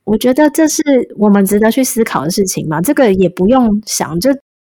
[0.02, 0.82] 我觉得这是
[1.16, 4.30] 我们值得去思考的事情嘛，这个也不用想，这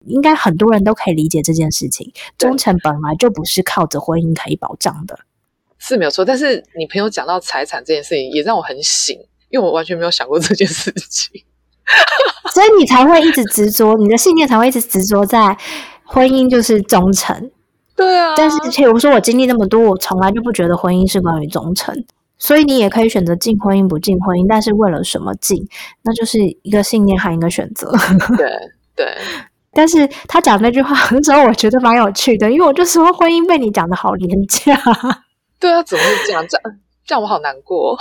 [0.07, 2.11] 应该很多人都可以理解这件事情。
[2.37, 5.19] 忠诚本来就不是靠着婚姻可以保障的，
[5.79, 6.25] 是没有错。
[6.25, 9.17] 但是你朋友讲到财产这件事情，也让我很醒，
[9.51, 11.45] 因为我完全没有想过这件事情，
[12.55, 15.55] 所以你才会一直执着，你的信念才会一直执着在
[16.09, 17.51] 婚姻就是忠诚。
[17.95, 21.95] 对啊，但是且我说我经历那么多，我从来就不觉得婚姻是关于忠诚。
[22.39, 25.67] 所以你也可以选择进婚姻不进婚姻，但是为了什么进？
[26.03, 27.93] 那就是一个信念和一个选择。
[28.39, 28.49] 对
[28.95, 29.17] 对。
[29.73, 34.81] 但是他讲那句话的时候，我觉得蛮有趣的，因为我就说婚姻被你讲的好廉价。
[35.59, 36.47] 对啊，怎么会这样？
[36.49, 37.99] 这样这样我好难过。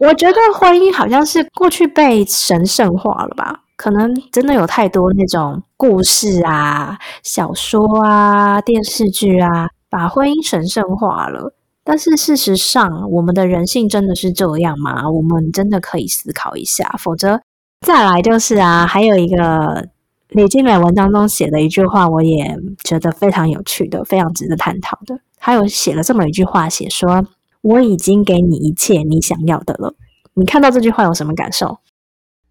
[0.00, 3.60] 我觉得婚姻好像是过去被神圣化了吧？
[3.78, 11.54] 可能真的有太多那种故事啊、小说啊、电视剧啊，把婚姻神圣化了。
[11.84, 15.08] 但是事实上，我们的人性真的是这样吗？
[15.08, 17.40] 我们真的可以思考一下，否则
[17.86, 19.88] 再来就是啊，还有一个
[20.30, 25.20] 李静蕾文章中写的一句话，我也觉得非常有趣的，非常值得探讨的。
[25.38, 27.24] 他有写了这么一句话，写说
[27.62, 29.94] ：“我已经给你一切你想要的了。”
[30.34, 31.78] 你看到这句话有什么感受？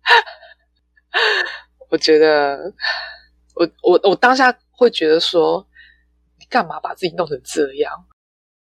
[1.90, 2.74] 我觉得，
[3.56, 5.66] 我我我当下会觉得说，
[6.40, 7.92] 你干嘛把自己弄成这样？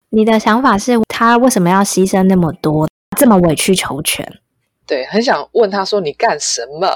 [0.09, 2.87] 你的想法是他为什么要牺牲那么多，
[3.17, 4.39] 这么委曲求全？
[4.85, 6.87] 对，很想问他说你干什么？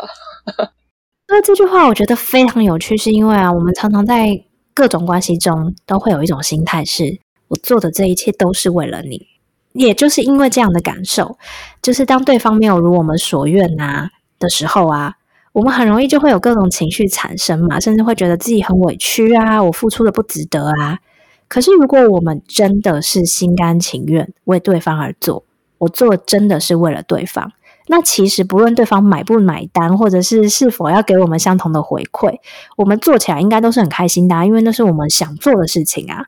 [1.27, 4.29] 那这句话我觉得非常有趣，是因为啊，我们常常在
[4.73, 9.27] 各种关系中都会有一种心态，是我做的这一切都是为了你。
[9.73, 11.37] 也就是因为这样的感受，
[11.81, 15.13] 就是当对方没有如我们所愿啊的时候啊，
[15.57, 20.99] 我们很容易就会有各种情绪产生嘛，甚至会觉得自己很委屈啊，我付出的不值得啊。
[21.47, 25.43] 可是如果我们真的是心甘情愿为对方而做，
[25.79, 27.51] 我做真的是为了对方，
[27.87, 32.37] 那其实不论对方买不买单，或者是是否要给我们相同的回馈，
[32.75, 36.25] 我们做起来应该都是很开心的，因为那是我们想做的事情啊。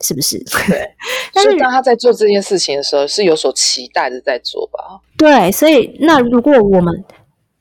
[0.00, 0.36] 是不是？
[0.68, 0.90] 对，
[1.32, 5.00] 但是当他在做这件事情的时候，是有所期待的在做吧？
[5.16, 7.04] 对，所以那如果我们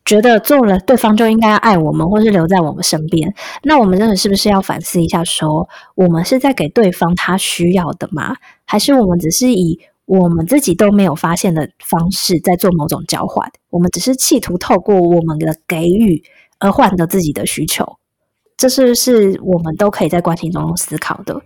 [0.06, 3.34] 觉得做了，对方就应该爱我们，或是留在我们身边，
[3.64, 8.36] 那我们真的是不是要反思一下，说我们是在给对方他需要的吗？
[8.66, 13.50] 还是我们只是以我们自己都没有发现的方式在做某种交换？
[13.70, 16.22] 我们只是企图透过我们的给予
[16.60, 17.98] 而换得自己的需求？
[18.58, 21.42] 这是不是我们都可以在关系中思考的。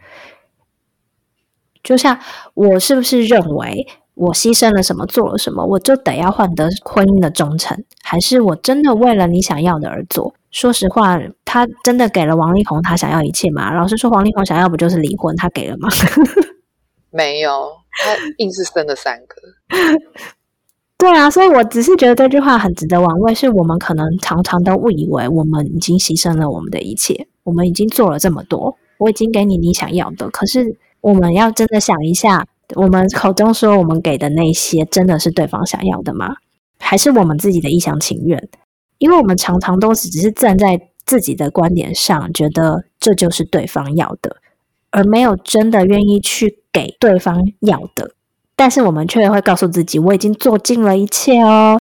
[1.84, 2.20] 就像
[2.54, 3.88] 我是不是认为
[4.18, 7.78] 我牺牲了什么，做了什么，我就得要换得婚姻的忠诚？
[8.04, 10.34] 还是我真的为了你想要的而做？
[10.52, 13.72] 说实话，他真的给了王力宏他想要一切吗？
[13.74, 15.36] 老实说，王力宏想要不就是离婚？
[15.36, 15.88] 他给了吗？
[17.12, 17.72] 没有，
[18.04, 19.36] 他硬是生了三个。
[20.98, 30.78] 对啊，所以我只是觉得这句话很值得玩味，是我们可能常常都误以为我们已经牺牲了我们的一切，我们已经做了这么多，我已经给你你想要的，可是。
[31.00, 36.36] 我们要真的想一下，我们口中说我们给的那些，真的是对方想要的吗？
[36.80, 38.50] 还是我们自己的一厢情愿？
[38.98, 44.38] 因为我们常常都只是站在自己的观点上，觉得这就是对方要的，
[44.92, 48.12] 而没有真的愿意去给对方要的。
[48.56, 51.80] 但是我们却会告诉自己，我已经做尽了一切哦，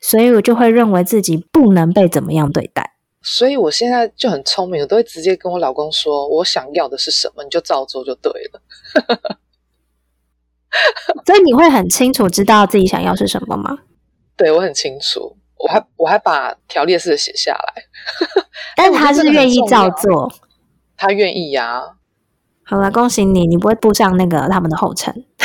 [0.00, 2.94] 所以我就会认为自己不能被怎么样对待。
[3.20, 9.38] 所以我现在就很聪明，我都会直接跟我老公说，我想要的是什么，你就照做就对了。
[11.26, 13.78] 所以你会很清楚知道自己想要是什么吗？
[14.36, 17.84] 对我很清楚，我还我还把条列式的写下来。
[18.76, 20.32] 但他是愿意照做，
[20.96, 21.82] 他愿意呀。
[22.64, 25.12] 好了，恭喜你，你不会步上那个他们的后尘。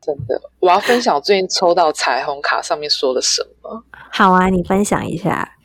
[0.00, 3.84] 真的，我要分享最近抽到彩虹卡上面说了什么。
[4.10, 5.56] 好啊，你分享一下。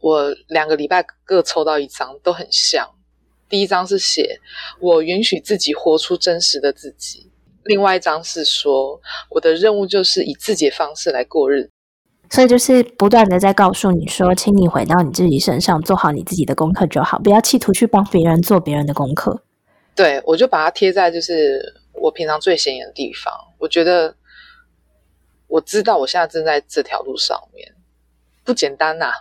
[0.00, 2.88] 我两个礼拜各抽到一张，都很像。
[3.48, 4.40] 第一张是写
[4.80, 7.30] 我允许自己活出真实的自己，
[7.64, 11.70] 另外一张是说我的任务就是以自己的方式来过日子。
[12.28, 19.40] 所以就是不断的在告诉你说，请你回到你自己身上，做好你自己的功课就好，不要企图去帮别人做别人的功课。
[19.94, 23.32] 对，我就把它贴在就是我平常最显眼的地方。
[23.58, 24.16] 我觉得，
[25.46, 27.72] 我知道我现在正在这条路上面，
[28.42, 29.12] 不简单呐。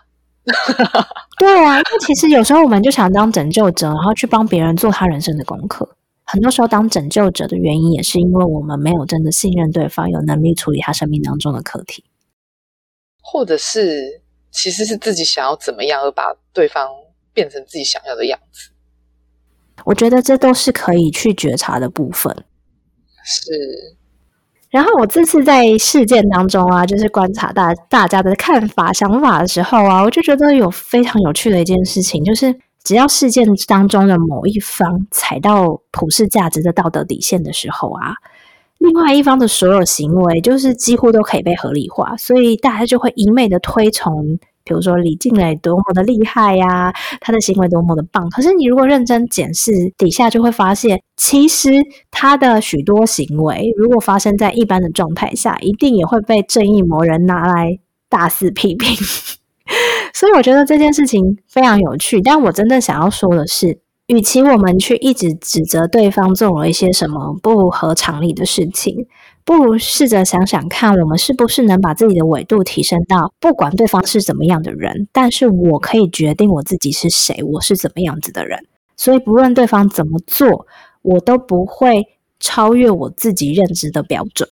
[1.38, 5.98] 对啊，那其实有时候我们就想当拯救者，然后去帮别人做他人生的功课。
[6.24, 12.04] 很多时候当拯救者的原因，也是因为我们没有真的信任对方，有能力处理他生命当中的课题，
[13.22, 14.22] 或者是
[14.52, 16.90] 其实是自己想要怎么样，而把对方
[17.34, 18.72] 变成自己想要的样子。
[19.84, 22.46] 我觉得这都是可以去觉察的部分。
[23.24, 23.98] 是。
[24.70, 32.54] 然后我这次在事件当中啊，就是观察大大家的看法、想法的时候啊，我就觉得有非常有趣的一件事情，就是
[32.84, 38.14] 只要事件当中的某一方踩到普世价值的道德底线的时候啊，
[38.80, 44.38] 另外一方的所有行为就是几乎都可以被合理化，所以大家就会一昧的推崇。
[44.66, 46.92] 比如说李静蕾多么的厉害呀，
[47.22, 48.28] 他的行为多么的棒。
[48.32, 51.72] 可是你如果认真检视底下，就会发现，其实
[52.10, 58.98] 他的许多行为，如果发生在一般的状态下，一定也会被正义魔人拿来大肆批评。
[60.14, 62.22] 所以我觉得这件事情非常有趣。
[62.22, 69.06] 但我真的想要说的是，与其我们去一直指责对方做了一些什么不合常理的事情。
[69.46, 78.66] 不如试着想想看，我们是不是能把自己的纬度提升到，不管对方是怎么样的人，但是我可以决定我自己是谁，我是怎么样子的人。
[78.98, 80.66] 所以不论对方怎么做，
[81.04, 82.04] 我都不会
[82.40, 84.50] 超越我自己认知的标准。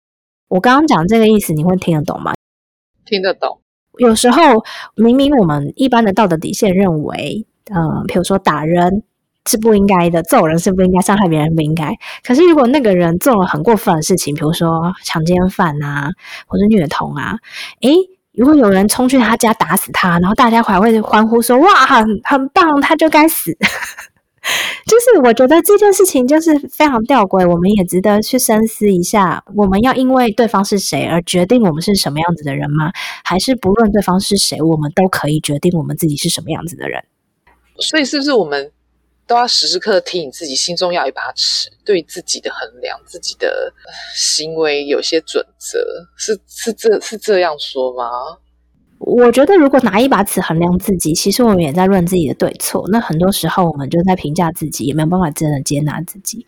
[0.50, 2.34] 我刚刚讲这个意思，你会听得懂吗？
[3.06, 3.60] 听得懂。
[3.98, 4.42] 有时候
[4.96, 9.04] 明明我们一般的道德底线认为，呃，比如说打人
[9.50, 11.96] 是不应该的，揍人是不应该，伤害别人不应该。
[12.24, 16.12] 可是如果那个人做了很过分的事情，比如说强奸犯啊，
[16.48, 17.38] 或者虐童啊，
[17.82, 17.96] 诶，
[18.34, 23.58] 如果有人冲去他家打死他，然后大家还会欢呼说：“哇，很很棒，他就该死。
[24.88, 32.92] ”就是我觉得这件事情就是非常吊诡，我们也值得去深思一下：我们要因为对方是谁而决定我们是什么样子的人吗？
[33.24, 37.04] 还是不论对方是谁，我们都可以决定我们自己是什么样子的人？
[37.78, 38.72] 所以，是不是我们
[39.32, 43.74] 都要时时刻刻提醒自己，心中要一把尺，对自己的衡量、自己的
[44.14, 45.80] 行为有些准则？
[46.18, 48.04] 是是这是这样说吗？
[49.00, 52.86] 我觉得，如果拿一把尺衡量自己，其实我们也在论自己的对错。
[52.90, 56.46] 那很多时候，我们就在评价自己，也没有办法真的接纳自己。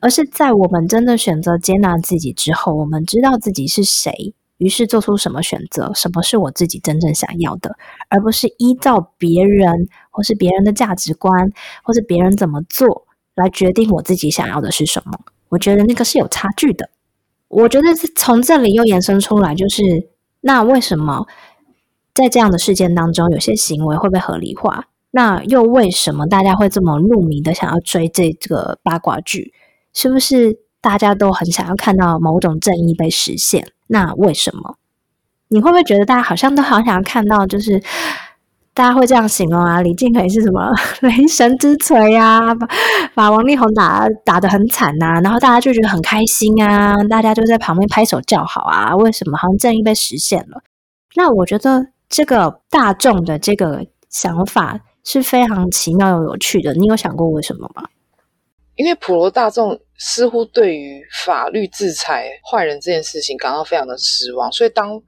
[0.00, 7.76] 而是在我们真的选择接纳自己之后，我们知道自己是谁，于是做出什么选择，什么是我自己真正想要的，
[8.08, 11.52] 而不是依照别人或是别人的价值观，
[11.82, 15.12] 或是别人怎么做来决定我自己想要的是什么。
[15.50, 16.88] 我觉得那个是有差距的。
[17.48, 19.82] 我觉得从这里又延伸出来，就是
[20.40, 21.26] 那为什么？
[22.14, 24.86] 在这样的事件当中，有些行为会被合理化。
[25.10, 29.52] 那又为什么大家会这么入迷的想要追这个八卦剧？
[29.92, 33.70] 是不是大家都很想要看到某种正义被实现？
[33.88, 34.78] 那为什么？
[35.48, 37.82] 你会不会觉得大家好像都好想要看到，就是
[38.76, 39.80] 大家会这样形容啊？
[39.80, 40.70] 李靖可以是什么
[41.00, 42.54] 雷神之锤啊？
[42.54, 42.68] 把
[43.14, 48.94] 把王力宏打打得很惨呐，然后大家就觉得很开心啊，大家就在旁边拍手叫好啊？
[48.96, 50.62] 为什么好像正义被实现了？
[51.16, 51.86] 那我觉得。
[52.08, 56.72] 这个大众的这个想法是非常奇妙又有趣的。
[56.74, 57.82] 你有想过为什么吗？
[58.76, 65.02] 因为普罗大众似乎对于法律制裁坏人这件事情感到非常的失望，所以当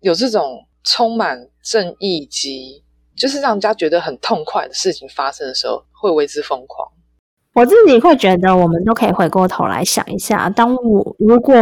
[0.00, 2.84] 有这种充满正义及
[3.16, 6.88] 就是让人家觉得很痛快的事情发生的时候，会为之疯狂。
[7.54, 11.54] 我自己会觉得，我们都可以回过头来想一下：当我如果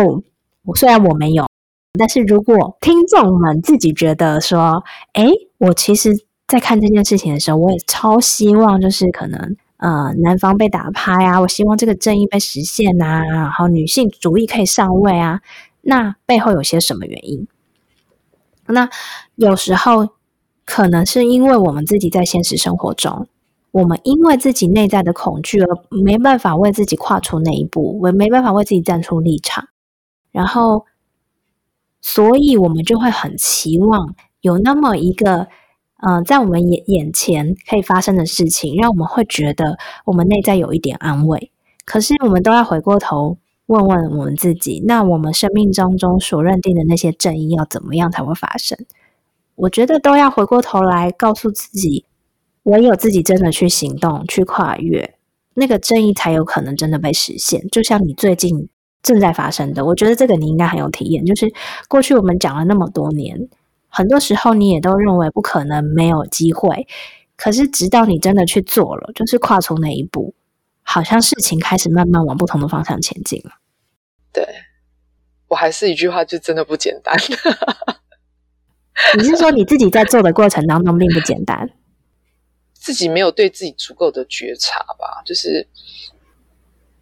[0.65, 1.47] 我虽然我没有。
[1.97, 4.83] 但是如果听众们自己觉得说，
[5.13, 5.29] 哎，
[5.59, 6.11] 我其实，
[6.49, 15.41] 在看这件事情的时候，我也超希望，就是可能，呃，男方被打趴啊，我希望这个正义被实现啊，然后女性主义可以上位啊，
[15.83, 17.47] 那背后有些什么原因？
[18.67, 18.91] 那
[19.37, 20.09] 有时候
[20.65, 23.27] 可能是因为我们自己在现实生活中，
[23.71, 29.69] 我们因为自己内在的恐惧而没办法为自己跨出那一步，我没办法为自己站出立场，
[30.33, 30.87] 然后。
[32.07, 35.49] 所以，我们就会很期望有那么一个，
[36.07, 41.51] 嗯，在我们眼眼前可以发生的事情，让我们会觉得我们内在有一点安慰。
[41.87, 43.39] 可是，我们都要回过头
[43.69, 48.77] 问问我们自己：，那我们生命当中所认定的那些正义，要怎么样才会发生？
[49.57, 52.07] 我觉得都要回过头来告诉自己，
[52.65, 55.15] 唯有自己真的去行动、去跨越，
[55.55, 57.69] 那个正义才有可能真的被实现。
[57.69, 58.69] 就像你最近。
[59.05, 61.27] 正在发生的，我觉得这个你应该很有体验。
[61.27, 61.53] 就是
[61.91, 63.39] 过去我们讲了那么多年，
[63.91, 66.87] 很多时候你也都认为不可能没有机会，
[67.37, 70.35] 可是直到你真的去做了，就是跨出那一步，
[70.83, 73.51] 好像事情开始慢慢往不同的方向前进了。
[74.33, 74.43] 对，
[75.49, 77.15] 我还是一句话，就真的不简单。
[79.19, 81.71] 你是说你自己在做的过程当中并不简单，
[82.73, 85.23] 自己没有对自己足够的觉察吧？
[85.25, 85.69] 就是。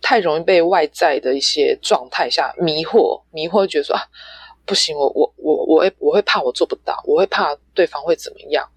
[0.04, 4.02] 太容易被外在的一些状态下迷惑，迷惑觉得说啊，
[4.66, 8.68] 不行，我我我我会我会怕我做不到，我会怕对方会怎么样。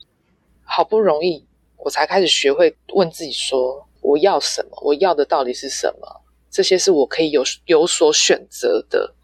[0.63, 1.43] 好不容易
[1.77, 4.77] 我才开始学会问自己说，我要什么？
[4.83, 6.07] 我要的到底是什么？
[6.51, 9.15] 这些是我可以有有所选择的。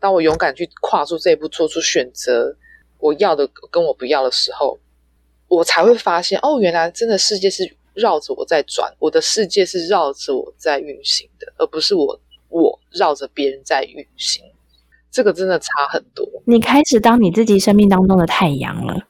[0.00, 2.56] 当我勇敢去跨出这一步，做出选择，
[2.98, 4.78] 我要的跟我不要的时候，
[5.48, 7.76] 我才会发现，哦，原来真的世界是。
[7.96, 12.20] 绕着我在转，我的世界是绕着我在运行的，而不是我
[12.50, 14.44] 我绕着别人在运行。
[15.10, 16.28] 这个真的差很多。
[16.44, 19.08] 你开始当你自己生命当中的太阳了，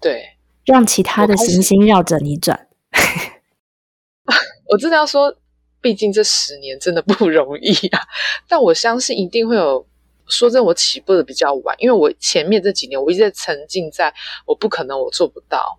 [0.00, 0.24] 对，
[0.64, 2.68] 让其他的行星绕着你转。
[4.72, 5.36] 我真的要说，
[5.82, 8.00] 毕竟这十年真的不容易啊。
[8.48, 9.86] 但我相信一定会有。
[10.28, 14.12] 说真，我起步的比较晚，因为我前面这几年我一直在沉浸在
[14.46, 15.78] 我不可能，我做不到。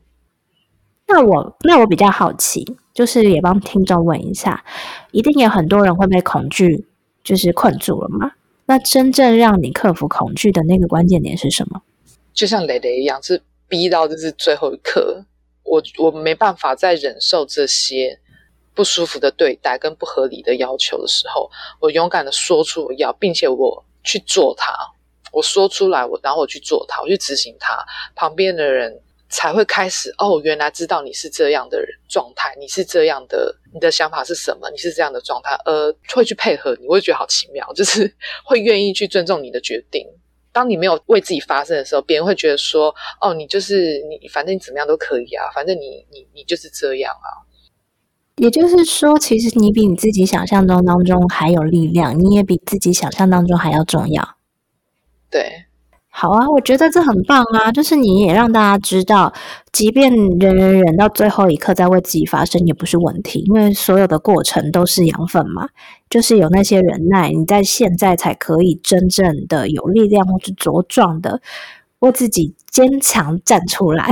[1.07, 4.63] 那我那我比较好奇，就是也帮听众问一下，
[5.11, 6.87] 一定有很多人会被恐惧
[7.23, 8.31] 就是困住了吗？
[8.65, 11.81] 那真正让你克服恐惧的那个关键点是什么？
[12.33, 15.25] 就像蕾蕾一样，是逼到就是最后一刻，
[15.63, 18.19] 我我没办法再忍受这些，
[18.73, 21.51] 不舒服的对待跟不合理的要求的时候，
[21.81, 24.73] 我勇敢的说出我要，并且我去做它。
[25.31, 27.83] 我说出来，我然后我去做它，我去执行它，
[28.15, 38.15] 旁边的人才会开始哦，原来知道你是这样的人状态，你是这样的，你的想法是什么，你是这样的状态，呃，会去配合你，会觉得好奇妙，就是
[38.45, 40.07] 会愿意去尊重你的决定。
[40.51, 47.41] 当你没有为自己发声的时候，别人会觉得说，哦，你就是你，反正你怎么样都可以啊，反正你你你就是这样啊。
[48.43, 54.35] 也就是说，其实你比你自己想象中当中还有力量，你也比自己想象当中还要重要。
[55.29, 55.63] 对，
[56.09, 57.71] 好啊，我觉得这很棒啊！
[57.71, 59.31] 就是你也让大家知道，
[59.71, 65.69] 即便忍忍忍到最后一刻再为自己发声也不是问题，因为所有的过程都是养分嘛。
[66.09, 71.41] 就是有那些忍耐，你在现在才可以真正的有力量或是茁壮的
[71.99, 74.09] 为自己坚强站出来。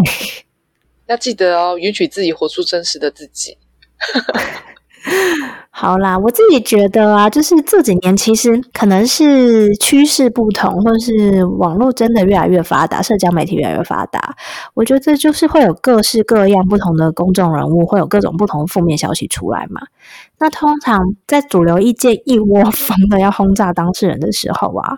[1.07, 3.57] 要记得哦，允许自己活出真实的自己。
[5.73, 14.35] 好啦，我自己觉得啊，就是这几年其实可能是趋势不同，或者是网络真的越来越发达，社交媒体越来越发达。
[14.75, 19.81] 我觉得就是会有各式各样不同的公众人物，会有各种不同负面消息出来嘛。
[20.37, 24.97] 那通常在主流意见一窝蜂的要轰炸当事人的时候啊。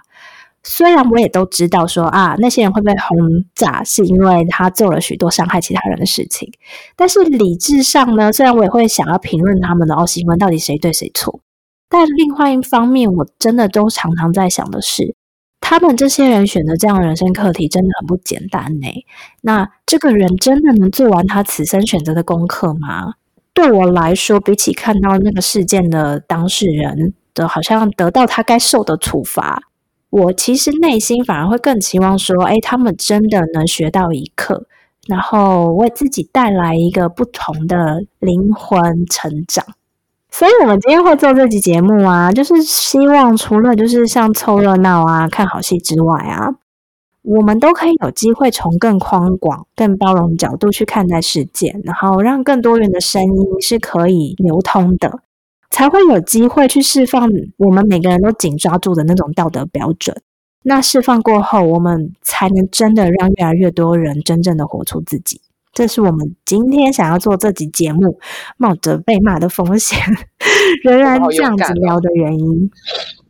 [0.65, 3.17] 虽然我也都知道说啊，那些人会被轰
[3.53, 6.49] 炸，是因为他做了许多伤害其他人的事情。
[6.95, 11.41] 但是理智上呢，虽然我也会想要评论他们的哦，新闻到底谁对谁错，
[11.89, 15.15] 但另外一方面，我真的都常常在想的是，
[15.59, 18.87] 他们这些人选择这样的人生课题真的很不简单呢。
[19.41, 23.15] 那这个人真的能做完他此生选择的功课吗？
[23.53, 29.61] 对我来说，比起看到那个事件的当事人的好像得到他该受的处罚。
[30.13, 34.67] 我其实内心反而会更期望说，哎，他们真的能学到一课，
[35.07, 39.65] 然后为自己带来一个不同的灵魂成长。
[40.29, 46.53] 所以，我们今天会做这集节目啊，就是希望除了就是像凑热闹啊、看好戏之外啊，
[47.23, 55.21] 我们都可以有机会从更宽广、更包容的角度去看待世界，然后让更多元的声音是可以流通的。
[55.73, 57.27] 才会有机会去释放
[57.57, 60.15] 我们每个人都紧抓住的那种道德标准。
[60.61, 65.41] 那释放过后，我们才能真的让越来越多人真正的活出自己。
[65.73, 68.19] 这是我们今天想要做这集节目，
[68.55, 69.97] 冒着被骂的风险，
[70.85, 72.69] 仍然这样子聊的原因。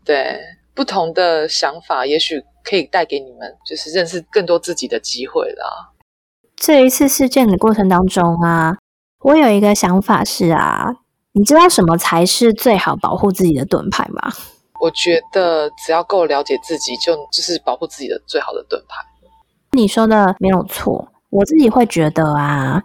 [0.04, 0.38] 对，
[0.74, 5.94] 不同的想法，也许可以带给你们，就是认识更多自己的机会啦。
[6.58, 8.76] 这一次事件的过程当中啊，
[9.22, 10.98] 我有一个想法是啊。
[11.34, 14.32] 你知道什么才是最好保护自己的盾牌吗？
[14.80, 18.98] 我觉得只要够了解自己，就就是保护自己的最好的盾牌。
[19.72, 22.84] 你说的没有错，我自己会觉得啊，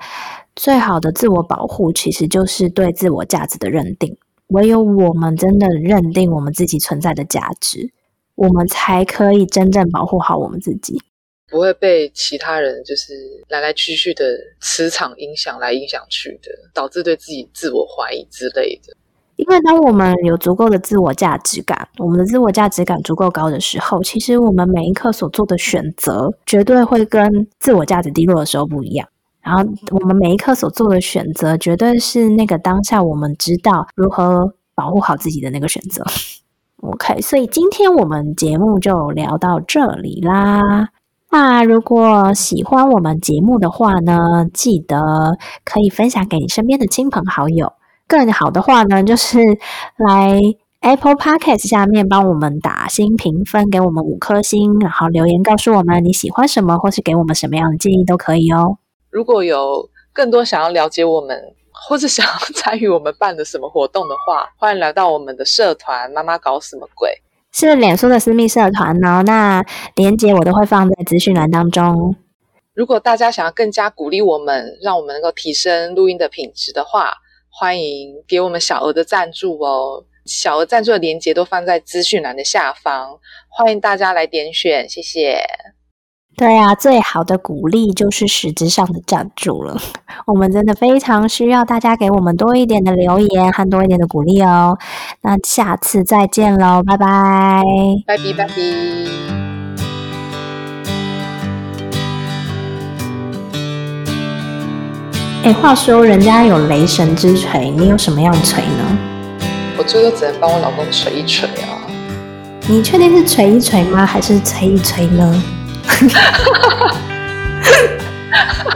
[0.57, 4.17] 最好的自我保护其实就是对自我价值的认定。
[4.49, 7.93] 唯有我们真的认定我们自己存在的价值，
[8.35, 11.03] 我们才可以真正保护好我们自己。
[11.49, 13.13] 不会被其他人就是
[13.49, 14.25] 来来去去的
[14.61, 18.95] 磁场影响来影响去的，导致对自己自我怀疑之类的。
[19.37, 29.09] 因为当我们有足够的自我价值感，我们的自我价值感足够高的时候，其实我们每一刻所做的选择，绝对会跟自我价值低落的时候不一样。
[29.41, 29.63] 然后
[29.93, 36.05] 我们每一刻所做的选择，绝对是那个当下我们知道如何保护好自己的那个选择。
[36.83, 40.89] OK，所以今天我们节目就聊到这里啦。
[41.31, 47.75] 那如果喜欢我们节目的话呢，记得可以分享给你身边的亲朋好友。
[48.07, 49.39] 更好的话呢，就是
[49.99, 50.41] 来
[50.81, 58.79] Apple Podcast 下面帮我们打新评分，给我们五颗星，然后留言告诉我们你喜欢什么，或是给我们什么样的建议都可以哦。
[59.11, 61.39] 如果有更多想要了解我们，
[61.71, 67.11] 或是想要参与我们办的什么活动的话，欢迎来到我们的社团“妈妈搞什么鬼”。
[67.53, 69.65] 是脸书的私密社团哦，那
[69.97, 72.15] 连接我都会放在资讯栏当中。
[72.75, 77.15] 如果大家想要更加鼓励我们，让我们能够提升录音的品质的话，
[77.51, 80.05] 欢迎给我们小额的赞助哦。
[80.27, 83.19] 小额赞助的链接都放在资讯栏的下方，
[83.49, 85.43] 欢迎大家来点选，谢谢。
[86.39, 89.77] 对啊，最好的鼓励就是实质上的赞助了。
[90.25, 94.79] 我们真的非常需要大家给我们多一点的留言和多一点的鼓励哦。
[95.23, 97.63] 那下次再见喽，拜拜，
[98.07, 98.55] 拜拜拜拜。
[105.43, 108.99] 哎，话说人家有雷神之锤，你有什么样锤呢？
[109.77, 111.83] 我最多只能帮我老公锤一锤啊。
[112.69, 114.07] 你确定是锤一锤吗？
[114.07, 115.43] 还是锤一锤呢？
[115.89, 116.89] 哈哈哈
[118.31, 118.69] 哈哈，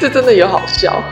[0.00, 1.02] 这真的有好笑。